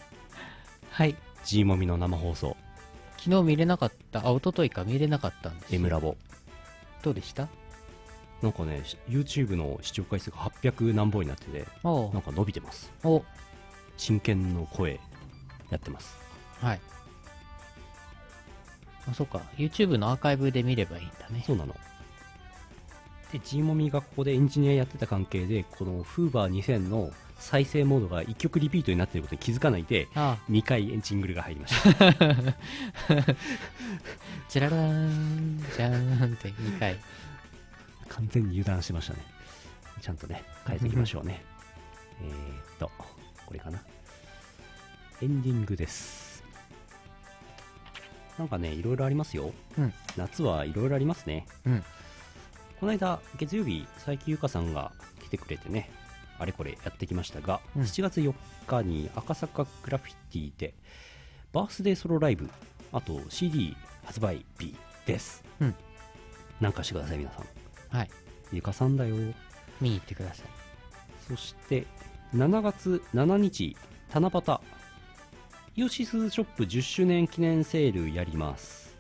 [0.91, 1.15] はい。
[1.45, 2.57] G モミの生放送。
[3.19, 5.75] 昨日見れなかったあ一昨日か見れなかったんです。
[5.75, 6.17] よ M ラボ。
[7.03, 7.49] どうでした？
[8.43, 12.91] なんかねし YouTube の視聴回数が800何本になってておなんか伸びてます。
[13.05, 13.23] お。
[13.97, 14.99] 真剣の声
[15.71, 16.17] やってます。
[16.61, 16.81] はい。
[19.07, 19.43] あそっか。
[19.57, 21.45] YouTube のアーカイブで見ればいいんだね。
[21.47, 21.75] そうなの
[23.35, 32.05] で G モミがここでエンジニアやってた関係でこのフーバー2000の再生モードが1曲リピートになっていることに気づかないであ2回ジングルが入りました。
[34.49, 36.97] チララーンじゃーんって2回。
[38.09, 39.25] 完全に油断してましたね。
[40.01, 41.43] ちゃんとね変えていきましょうね。
[42.23, 42.89] えーっと
[43.47, 43.83] これかな。
[45.21, 46.45] エンディングです。
[48.39, 49.93] なんかねいろいろありますよ、うん。
[50.17, 51.49] 夏はいろいろありますね。
[51.67, 51.85] うん
[52.85, 55.91] この間月曜日佐伯ゆかさんが来てくれてね
[56.39, 57.83] あれこれやってきましたが、うん。
[57.85, 58.35] 7月4
[58.67, 60.75] 日に赤坂グラフィティで
[61.55, 62.51] バースデーソロライブ
[62.93, 63.75] あと CD
[64.05, 64.77] 発売日
[65.07, 65.75] です、うん。
[66.61, 67.47] なんかしてください皆さん。
[67.89, 68.11] はい。
[68.53, 69.17] ゆかさんだよ。
[69.81, 70.47] 見に行ってください。
[71.27, 71.87] そして
[72.35, 73.79] 7月7日
[74.13, 74.61] 七夕。
[75.77, 78.95] イオシスショップ10周年記念セールやります、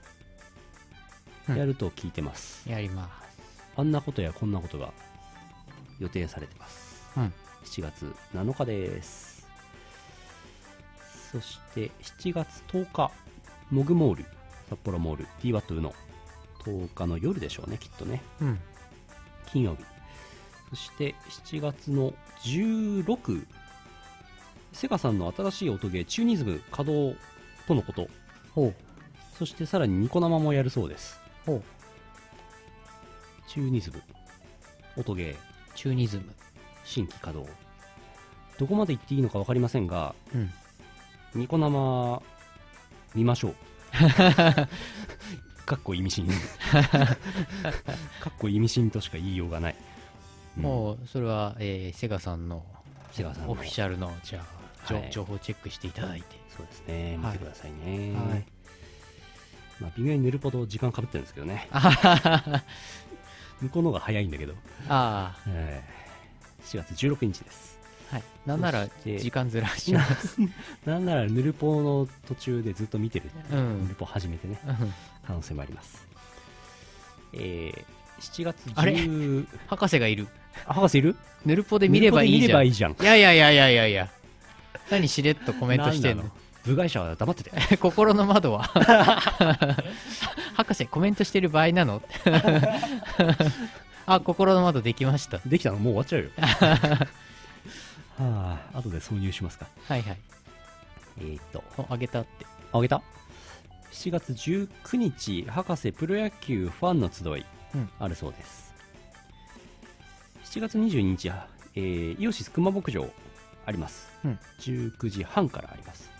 [1.50, 1.56] うん。
[1.58, 2.66] やると聞いてます。
[2.66, 3.22] やりま
[3.76, 4.92] あんなことやこんなことが
[5.98, 7.32] 予定されてますうん
[7.64, 9.46] 7月7日です
[11.32, 13.10] そして7月10日
[13.70, 14.24] モグモール
[14.68, 15.94] 札幌モール DWAT の
[16.64, 18.58] 10日の夜でしょうねきっとねうん
[19.50, 19.84] 金曜日
[20.70, 22.12] そして7月の
[22.42, 23.46] 16
[24.72, 27.16] セガさんの新しい音ゲーチューニズム稼働
[27.68, 28.08] とのこと
[29.38, 31.20] そしてさらにニコ生もやるそうです
[33.46, 34.02] ほうチューニズム
[34.96, 35.36] 音ゲー。
[35.74, 36.24] チューニズム
[36.84, 37.52] 新規稼働。
[38.58, 40.50] どこまで行っていいのか分かりませんがうん。
[41.34, 42.22] ニコ生
[43.14, 43.54] 見ましょう。
[45.66, 46.26] かっこ意味深。
[46.28, 46.32] か
[48.28, 49.76] っこ意味深としか言いようがない、
[50.56, 50.62] うん。
[50.62, 52.64] もうそれは、えーセガさんの
[53.12, 53.52] セガさんの。
[53.52, 55.10] オフィシャルのじゃあ、じょはい。
[55.10, 56.26] 情報チェックしていただいて。
[56.56, 57.16] そうですね。
[57.16, 57.32] 見はい。
[57.32, 58.44] てくださいね、はい。
[59.80, 61.68] まあ、微妙に塗るほど時間かぶってるんですけどね。
[61.72, 62.62] あははは
[63.64, 64.54] 向こうの方が早いんだけど、
[64.88, 66.04] あえー
[66.64, 67.78] 4月16日です。
[68.10, 68.22] ーはい。
[68.46, 70.38] なんなら時間ずらします。
[70.86, 73.54] なんならヌルポの途中でずっと見てる、う。
[73.56, 73.82] ん。
[73.82, 74.58] ヌルポ始めてね。
[74.66, 74.94] うん。
[75.26, 76.06] 可能性もあります。
[77.34, 77.84] えー、
[78.20, 79.46] 7月10あれ？
[79.66, 80.28] 博士がいる。
[80.66, 81.16] あ博士いる？
[81.44, 82.40] ヌルポで見ればいいじゃん。
[82.40, 82.92] ヌルポで見ればいいじゃん。
[82.92, 84.10] いやいやいやいやいやいや。
[84.90, 86.24] 何しれっとコメントしてんの？
[86.64, 87.76] 部外者は黙ってて。
[87.78, 88.64] 心の窓は。
[90.54, 92.02] 博士コメントしてる場合なの。
[94.06, 95.38] あ心の窓できました。
[95.46, 96.30] できたのもう終わっちゃうよ。
[98.16, 99.66] はあ後で挿入しますか。
[99.88, 100.18] はいはい。
[101.18, 101.64] えーっと。
[101.78, 102.46] おあげたって。
[102.72, 103.02] あげた
[103.92, 107.90] ？7月19日博士プロ野球ファンの集い、うん。
[107.98, 108.74] あるそうです。
[110.44, 111.32] 7月22日、
[111.74, 113.08] えーイオシス熊牧場
[113.66, 114.38] あります、うん。
[114.60, 116.13] 19時半からあります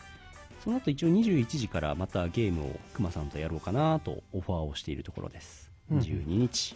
[0.64, 5.70] その後一応21時からまたゲームを熊さんとやろうかなとオファーをしているところです。
[5.90, 5.98] うん。
[5.98, 6.74] 22日、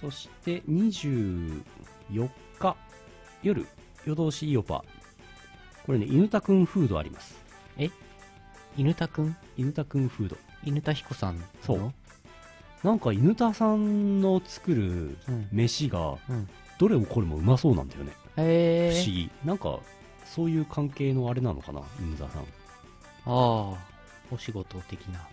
[0.00, 1.60] そして24
[2.60, 2.76] 日
[3.42, 3.66] 夜
[4.04, 4.84] 夜通しイオパ。
[5.84, 7.42] これね犬田くんフードあります。
[8.76, 9.36] 犬田くん？
[9.56, 10.36] 犬田くんフード。
[10.64, 11.44] 犬田彦さんの？
[11.62, 11.92] そう。
[12.84, 15.48] なんか犬田さんの作るうん。
[15.50, 16.48] 飯がうん。
[16.78, 19.30] どれもこれもうまそうなんだよね、へえ不思議。
[19.44, 19.80] なんか
[20.24, 22.44] そういう関係のあれなのかな犬田さん
[23.26, 23.78] ああ
[24.30, 25.26] お仕事的な。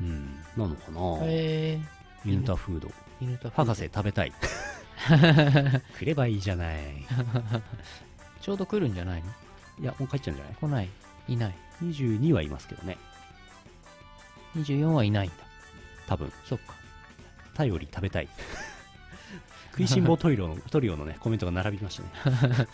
[0.00, 0.36] うん。
[0.56, 1.18] なのかな。
[1.26, 1.80] へえ
[2.24, 2.90] 犬田フード。
[3.20, 4.32] 犬田博士食べたい。
[5.98, 6.78] くればいいじゃない。
[8.40, 9.30] ちょうど来るんじゃないの？
[9.80, 10.54] いやもう帰っちゃうんじゃない？
[10.54, 10.88] 来ない。
[11.28, 11.54] いない。
[11.82, 12.96] 22はいますけどね。
[14.56, 15.36] 24はいないんだ。
[16.06, 16.32] 多分。
[16.44, 16.74] そっか。
[17.54, 18.28] 頼り食べたい。
[19.72, 22.66] 食いしん坊トリオのトリオのねコメントが並びましたね。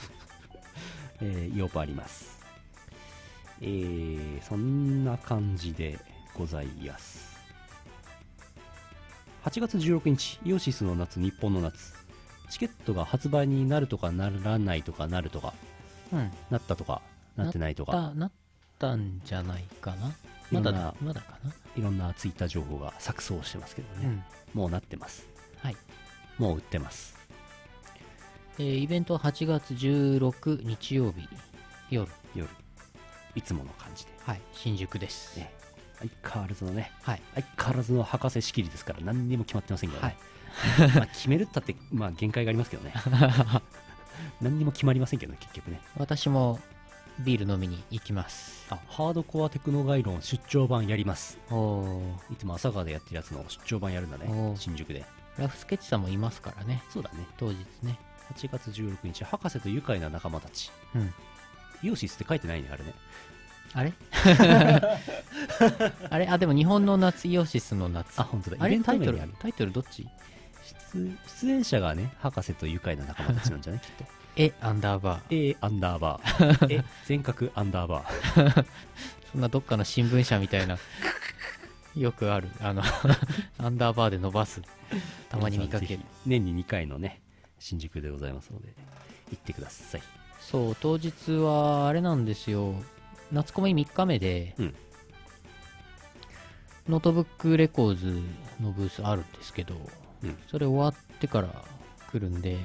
[1.21, 2.38] えー、イオパあります
[3.61, 5.99] えー、そんな感じで
[6.35, 7.39] ございます。
[9.45, 11.95] 8月16日イオシスの夏日本の夏。
[12.51, 15.53] チケットが発売になるとかならないとかなるとか
[16.13, 16.31] うん。
[16.51, 17.03] なったとか
[17.37, 17.93] なってないとか。
[17.93, 18.33] ななっ
[18.79, 20.13] たんじゃないかな？
[20.51, 21.53] まだまだかな？
[21.77, 24.23] いろんなツイッター情報が錯綜してますけどね、うん。
[24.55, 25.29] もうなってます。
[25.59, 25.77] はい。
[26.39, 27.17] もう売ってます。
[28.59, 31.29] えーイベントは8月16日曜日
[31.91, 32.11] 夜。
[32.35, 32.49] 夜
[33.39, 34.11] いつもの感じで。
[34.25, 34.41] はい。
[34.53, 35.39] 新宿です。
[35.39, 35.53] ね。
[36.01, 36.91] 相変わらずのね。
[37.03, 37.23] はい。
[37.35, 40.17] 相変わらずの博士仕切りですから何にも決まってませんけどはね
[40.89, 42.93] い、 まあ決めるったってまあ限界がありますけどね。
[44.43, 45.81] 何にも決まりませんけどね結局ね。
[45.97, 46.59] 私も
[47.21, 48.67] ビール飲みに行きます。
[48.71, 51.39] あハードコアテクノ概論出張版やります。
[51.51, 55.05] おおいつも朝川でやってるやつの出張版やるんだね新宿で。
[55.37, 56.83] ラフスケッチさんもいますからね。
[56.91, 57.25] そうだね。
[57.37, 57.99] 当日ね。
[58.35, 60.73] 8月16日博士と愉快な仲間たち。
[60.97, 61.15] うん。
[61.83, 62.95] イオシスって書いてないねあれね
[63.75, 63.93] あれ？
[66.11, 66.27] あれ？
[66.31, 68.21] あでも日本の夏イオシスの夏。
[68.21, 68.57] あ本当だ。
[68.61, 69.33] あイベンれタイトルト名にある。
[69.41, 70.07] タイトルどっち？
[70.95, 71.11] 出
[71.43, 73.81] 出演者がね博士と愉快な仲間たちなんじゃない？
[73.85, 74.05] きっと。
[74.37, 75.51] えアンダーバー。
[75.51, 76.67] A アンダーバー。
[76.81, 78.65] え全角アンダーバー。
[79.33, 80.79] そんなどっかの新聞社みたいな
[81.95, 82.83] よくあるあの
[83.59, 84.63] アンダーバーで伸ばす
[85.29, 85.89] たまに見かける。
[85.89, 87.21] ぜひ年に2回のね
[87.59, 88.69] 新宿でございますので
[89.33, 90.03] 行ってください。
[90.41, 92.75] そう当日はあれなんですよ
[93.33, 94.75] 夏コミ3日目で、うん。
[96.89, 98.23] ノートブックレコーズ
[98.61, 99.75] のブースあるんですけど、
[100.23, 100.37] うん。
[100.47, 101.49] それ終わってから
[102.11, 102.59] 来るんで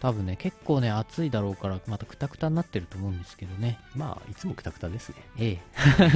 [0.00, 3.78] 多分ね結構ね暑いだろうからまたクタクタになってると思うんですけどね。
[3.96, 5.16] まあいつもクタクタですね。
[5.38, 5.58] え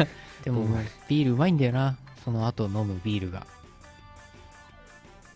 [0.01, 0.09] え。
[0.45, 0.67] でも
[1.09, 3.47] ビールうまいんだよなその後飲むビールが。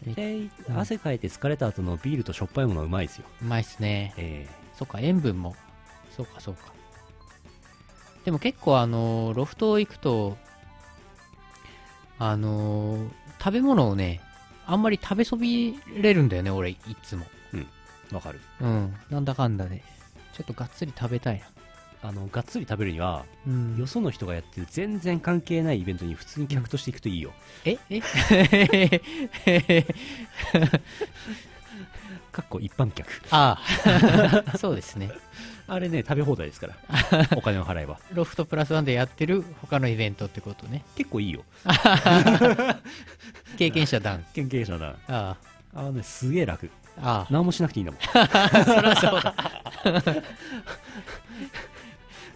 [0.05, 0.79] でうん。
[0.79, 3.27] 汗かいて疲れた後のビールとしょっぱいものはうまいですよ。
[3.43, 4.15] うまいっすね。
[4.17, 5.57] えそっか塩分も。
[6.17, 6.76] そうかそうか
[8.27, 10.37] でも結構あのロフト行くと
[12.19, 13.09] あの
[13.39, 14.21] 食べ物をね
[14.67, 17.25] あんまり食べそびれるんだよね俺いつも。
[17.55, 17.65] え
[18.13, 18.41] わかる。
[18.61, 18.93] うん。
[19.11, 19.81] なんだかんだで。
[20.33, 21.47] ちょっとがっつり食べたいな。
[22.09, 23.77] あのがっつり食べるにはうん。
[23.79, 27.33] よその人がやってる全然関係ないイベントに普通に客として行くといいよ、
[27.65, 27.79] え？
[27.89, 28.01] え？
[32.33, 33.09] かっこ一般客。
[33.31, 33.63] あ
[34.51, 34.59] あ。
[34.59, 35.13] そうですね
[35.69, 36.77] あれね食べ放題ですから。
[37.37, 37.99] お金を払えば。
[38.13, 40.85] ロフトプラスワンでやってる他のイベントってことね。
[40.97, 41.45] 結構いいよ。
[43.59, 44.25] 経験者団。
[44.35, 45.37] 経験者だあ
[45.75, 45.83] あ。
[45.83, 46.71] のねすげえ楽。
[47.03, 47.27] ああ。
[47.31, 48.01] 何もしなくていいんだもん。
[48.15, 49.35] あ そりゃそうだ。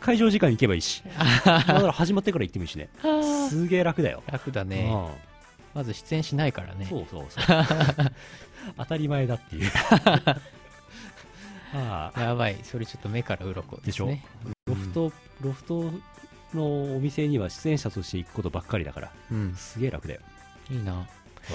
[0.00, 1.02] 会場時間行けばいいし。
[1.44, 2.88] だから始まってから行ってもいいしね。
[3.48, 4.90] すげえ楽だよ、楽だね。
[4.92, 5.08] うん。
[5.74, 6.86] まず出演しないからね。
[6.88, 7.66] そうそうそう。
[8.76, 9.70] 当たり前だっていう
[11.74, 12.20] ああ。
[12.20, 12.58] やばい。
[12.62, 14.06] それちょっと目から鱗でしょ？
[14.06, 14.24] ね
[14.66, 15.92] ロフト、ロフト
[16.54, 19.54] のお店には出演者として行くことばっかりだからうん。
[19.54, 20.20] すげえ楽だよ。
[20.70, 21.06] いいな。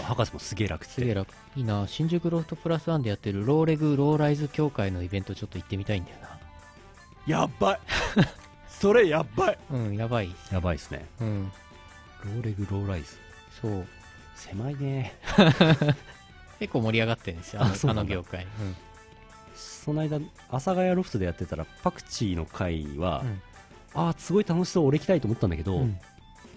[0.04, 1.02] 博士もすげえ楽っつって。
[1.02, 1.34] すげえ楽。
[1.56, 1.86] いいな。
[1.88, 6.18] 新宿ロフトプラスワンでやってるローレグローライズ協会のイベントちょっと行ってみたいんだよ
[7.28, 7.80] やっばい。
[8.70, 9.58] それやっばい。
[9.72, 10.36] なうんやばい。
[10.52, 11.06] やばいっすね。
[11.22, 11.52] うん。
[12.24, 13.18] ローレグローライズ
[13.62, 13.88] そう。
[14.36, 15.16] 狭いね。
[16.60, 18.16] 結構盛り上がってるんですよあの ああそうなんだ。
[18.16, 18.46] の業界
[19.86, 20.18] その間
[20.50, 23.42] 阿佐ヶ谷ロフトでやってたらパクチーの会は、うん。
[23.94, 26.00] ああすごい楽しそう俺行きたいと思ったんだけど、うん、うん、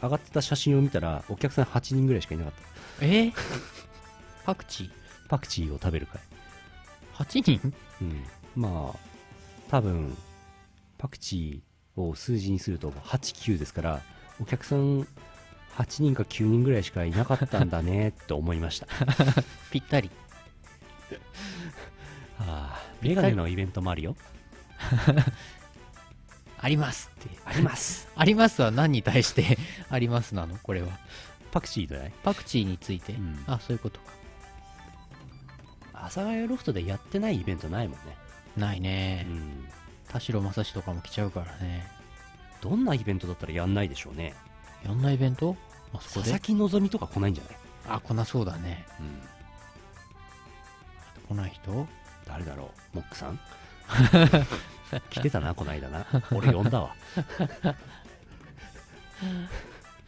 [0.02, 2.52] 上がってた写真を見たらお客さん8人ぐらいしかいなかっ
[2.98, 3.04] た。
[3.04, 3.24] え？
[3.24, 3.32] ー、
[4.46, 4.90] パクチー？
[5.28, 6.22] パクチーを食べる会
[7.16, 7.74] 8人？
[8.00, 8.24] うん。
[8.56, 8.98] まあ
[9.68, 10.16] 多分
[10.96, 14.00] パクチーを数字にすると89ですから
[14.40, 15.02] お客さん
[15.76, 18.86] 8人か9人ぐらいしかいなかったんだね って思いました。
[19.70, 20.10] ぴったり。
[22.40, 24.16] ああメガネのイベントもあるよ。
[26.60, 27.30] ありますって。
[27.44, 28.08] あります。
[28.16, 29.58] ありますは何に対して
[29.90, 30.56] ありますなの？
[30.58, 30.98] これは。
[31.52, 32.12] パクチーじゃない？
[32.22, 33.44] パクチーについて、うん。
[33.46, 34.12] あ、そういうことか。
[35.94, 38.16] 阿佐ヶ谷ロフトでやってないイベントないもんね。
[38.56, 39.26] ないね。
[39.28, 39.32] う。
[39.32, 39.68] ん。
[40.08, 41.86] 田代正史とかも来ちゃうからね。
[42.60, 44.34] どんなイベントだったらやんないでしょうね。
[44.84, 45.56] いろんなイベント？
[45.94, 46.32] あそこで？
[46.32, 47.56] 佐々木希とか来ないんじゃない、
[47.88, 48.84] あ、来なそうだね。
[51.28, 51.86] うん、来ない人？
[52.28, 53.40] 誰だろうモックさん？
[55.10, 56.06] 来てたなこの間な。
[56.32, 56.94] 俺呼んだわ。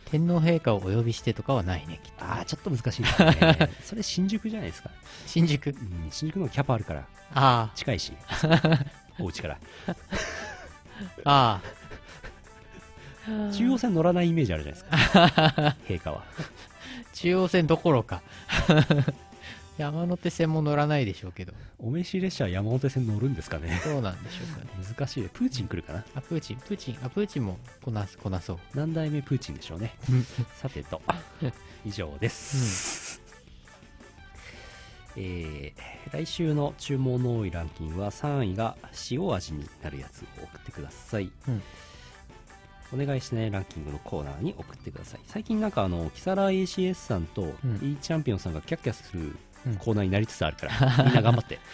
[0.07, 2.25] 天皇陛下をお呼びしてとかはないね、きっと。
[2.25, 3.71] ああちょっと難しいですね。
[3.85, 4.91] それ新宿じゃないですか、
[5.27, 5.71] 新宿？
[5.71, 7.05] うん、新宿のキャパあるから。
[7.35, 8.13] あ近いし。
[9.21, 9.59] お家から。
[11.25, 11.61] あ、あ
[13.29, 13.53] あ。
[13.53, 15.77] 中央線乗らないイメージあるじゃないですか。
[15.89, 16.23] 陛下は。
[17.13, 18.23] 中央線どころか。
[19.81, 21.53] 山手線も乗らないでしょうけど。
[21.79, 23.81] お召し列車は山手線乗るんですかね。
[23.85, 24.71] どうなんでしょうかね。
[24.97, 26.05] 難しいプーチン来るかな？
[26.15, 28.59] あ、プーチン、プーチン、あ、プーチンも来な、来なそう。
[28.75, 29.95] 何代目プーチンでしょうね。
[30.55, 31.01] さてと。
[31.87, 33.23] 以上です、
[35.17, 38.77] えー来週の注文の多いランキングは3位が
[39.11, 41.63] 塩味になるやつを送ってください、うん。
[42.93, 45.21] お願いしないランキングのコーナーに送ってください。
[45.27, 47.77] 最近なんかあのキサラ ACS さんとうん。
[47.77, 49.39] E チャンピオンさんがキャッキャするうん
[49.79, 51.59] コーナーになりつつあるから、 みんな頑張って。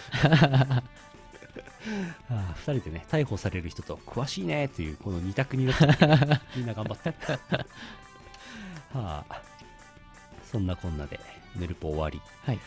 [2.29, 5.77] あ2人でね逮捕される人と詳しいねっていうこの2択になっ
[6.57, 7.15] みんな頑張って。
[8.93, 9.43] はあ
[10.51, 11.21] そんなこんなで
[11.55, 12.21] ヌルポ終わり。
[12.43, 12.59] はい。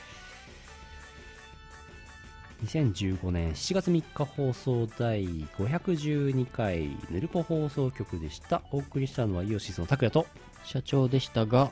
[2.64, 8.62] 2015年7月3日放送第512回ヌルポ放送局でした。
[8.72, 10.28] お送りしたのはイオシスの拓也と
[10.66, 11.72] 社長でしたが、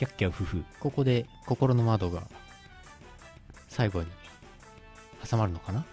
[0.00, 2.22] キャッキャウフフここで心の窓が
[3.68, 4.06] 最後に
[5.30, 5.84] 挟まるのかな？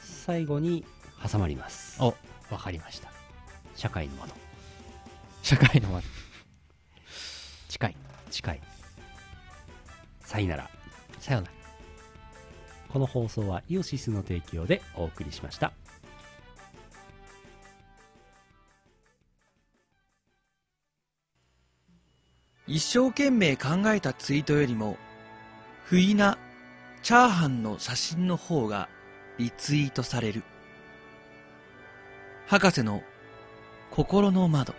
[0.00, 0.84] 最後に
[1.28, 2.14] 挟まりますお、
[2.52, 3.10] わかりました。
[3.74, 4.32] 社会の窓
[5.42, 6.06] 社会の窓。
[7.68, 7.96] 近い。
[8.30, 8.60] 近い
[10.20, 10.70] さよなら
[11.18, 11.52] さよなら。
[12.92, 15.72] この放送はイオシスの提供でお送りしました
[22.68, 24.98] 一生懸命考えたツイートよりも、
[25.84, 26.36] 不意な
[27.02, 28.90] チャーハンの写真の方が
[29.38, 30.42] リツイートされる。
[32.46, 33.02] 博士の
[33.90, 34.74] 心の窓。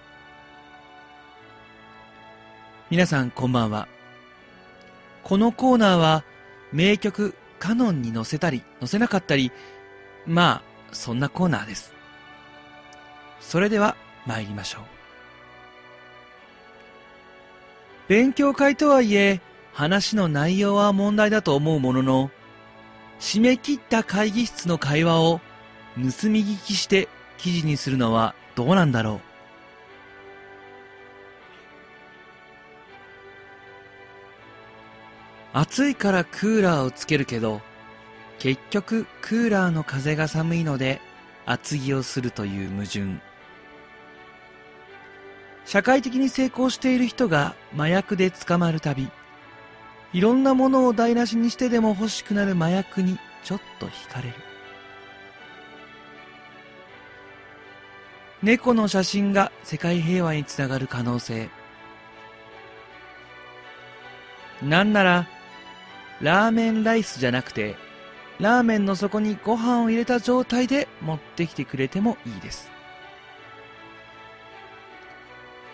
[2.92, 3.88] 皆さんこんばんは。
[5.24, 6.24] このコーナーは
[6.72, 9.52] 名曲カノンに載せたり載せなかったり、
[10.28, 10.62] まあ
[10.92, 11.96] そんなコーナーです。
[13.40, 13.96] それでは
[14.28, 14.99] 参りましょう。
[18.10, 19.40] 勉強会とはいえ、
[19.72, 22.32] 話の内容は問題だと思うものの、
[23.20, 25.42] 締め切った会議室の会話を
[25.96, 27.08] 盗み聞きして
[27.38, 29.20] 記事にするのはどうなんだろう。
[35.54, 37.62] 暑いからクーラーをつけるけど、
[38.40, 41.00] 結局クーラーの風が寒いので
[41.46, 43.29] 厚着をするという矛盾。
[45.70, 49.08] 社会的に成功している人が麻薬で捕まるたび、
[50.14, 54.36] いろんなものを台無しにしてでも欲しくなる麻薬にちょっと惹かれる。
[58.42, 61.50] 猫の写真が世界平和につながる可能性。
[64.64, 65.28] なんなら、
[66.20, 67.76] ラーメンライスじゃなくて、
[68.40, 72.79] ラーメンの底にご飯を入れた状態で持ってきてくれてもいいです。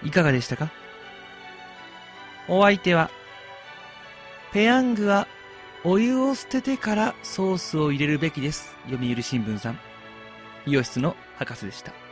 [0.05, 0.71] いかがでしたか？
[2.47, 3.09] お相手は、
[4.53, 5.27] ペヤングは
[5.83, 8.75] お湯を捨ててからソースを入れるべきです。
[8.89, 9.79] 読売新聞さん。
[10.67, 12.04] イオシスの博士でした。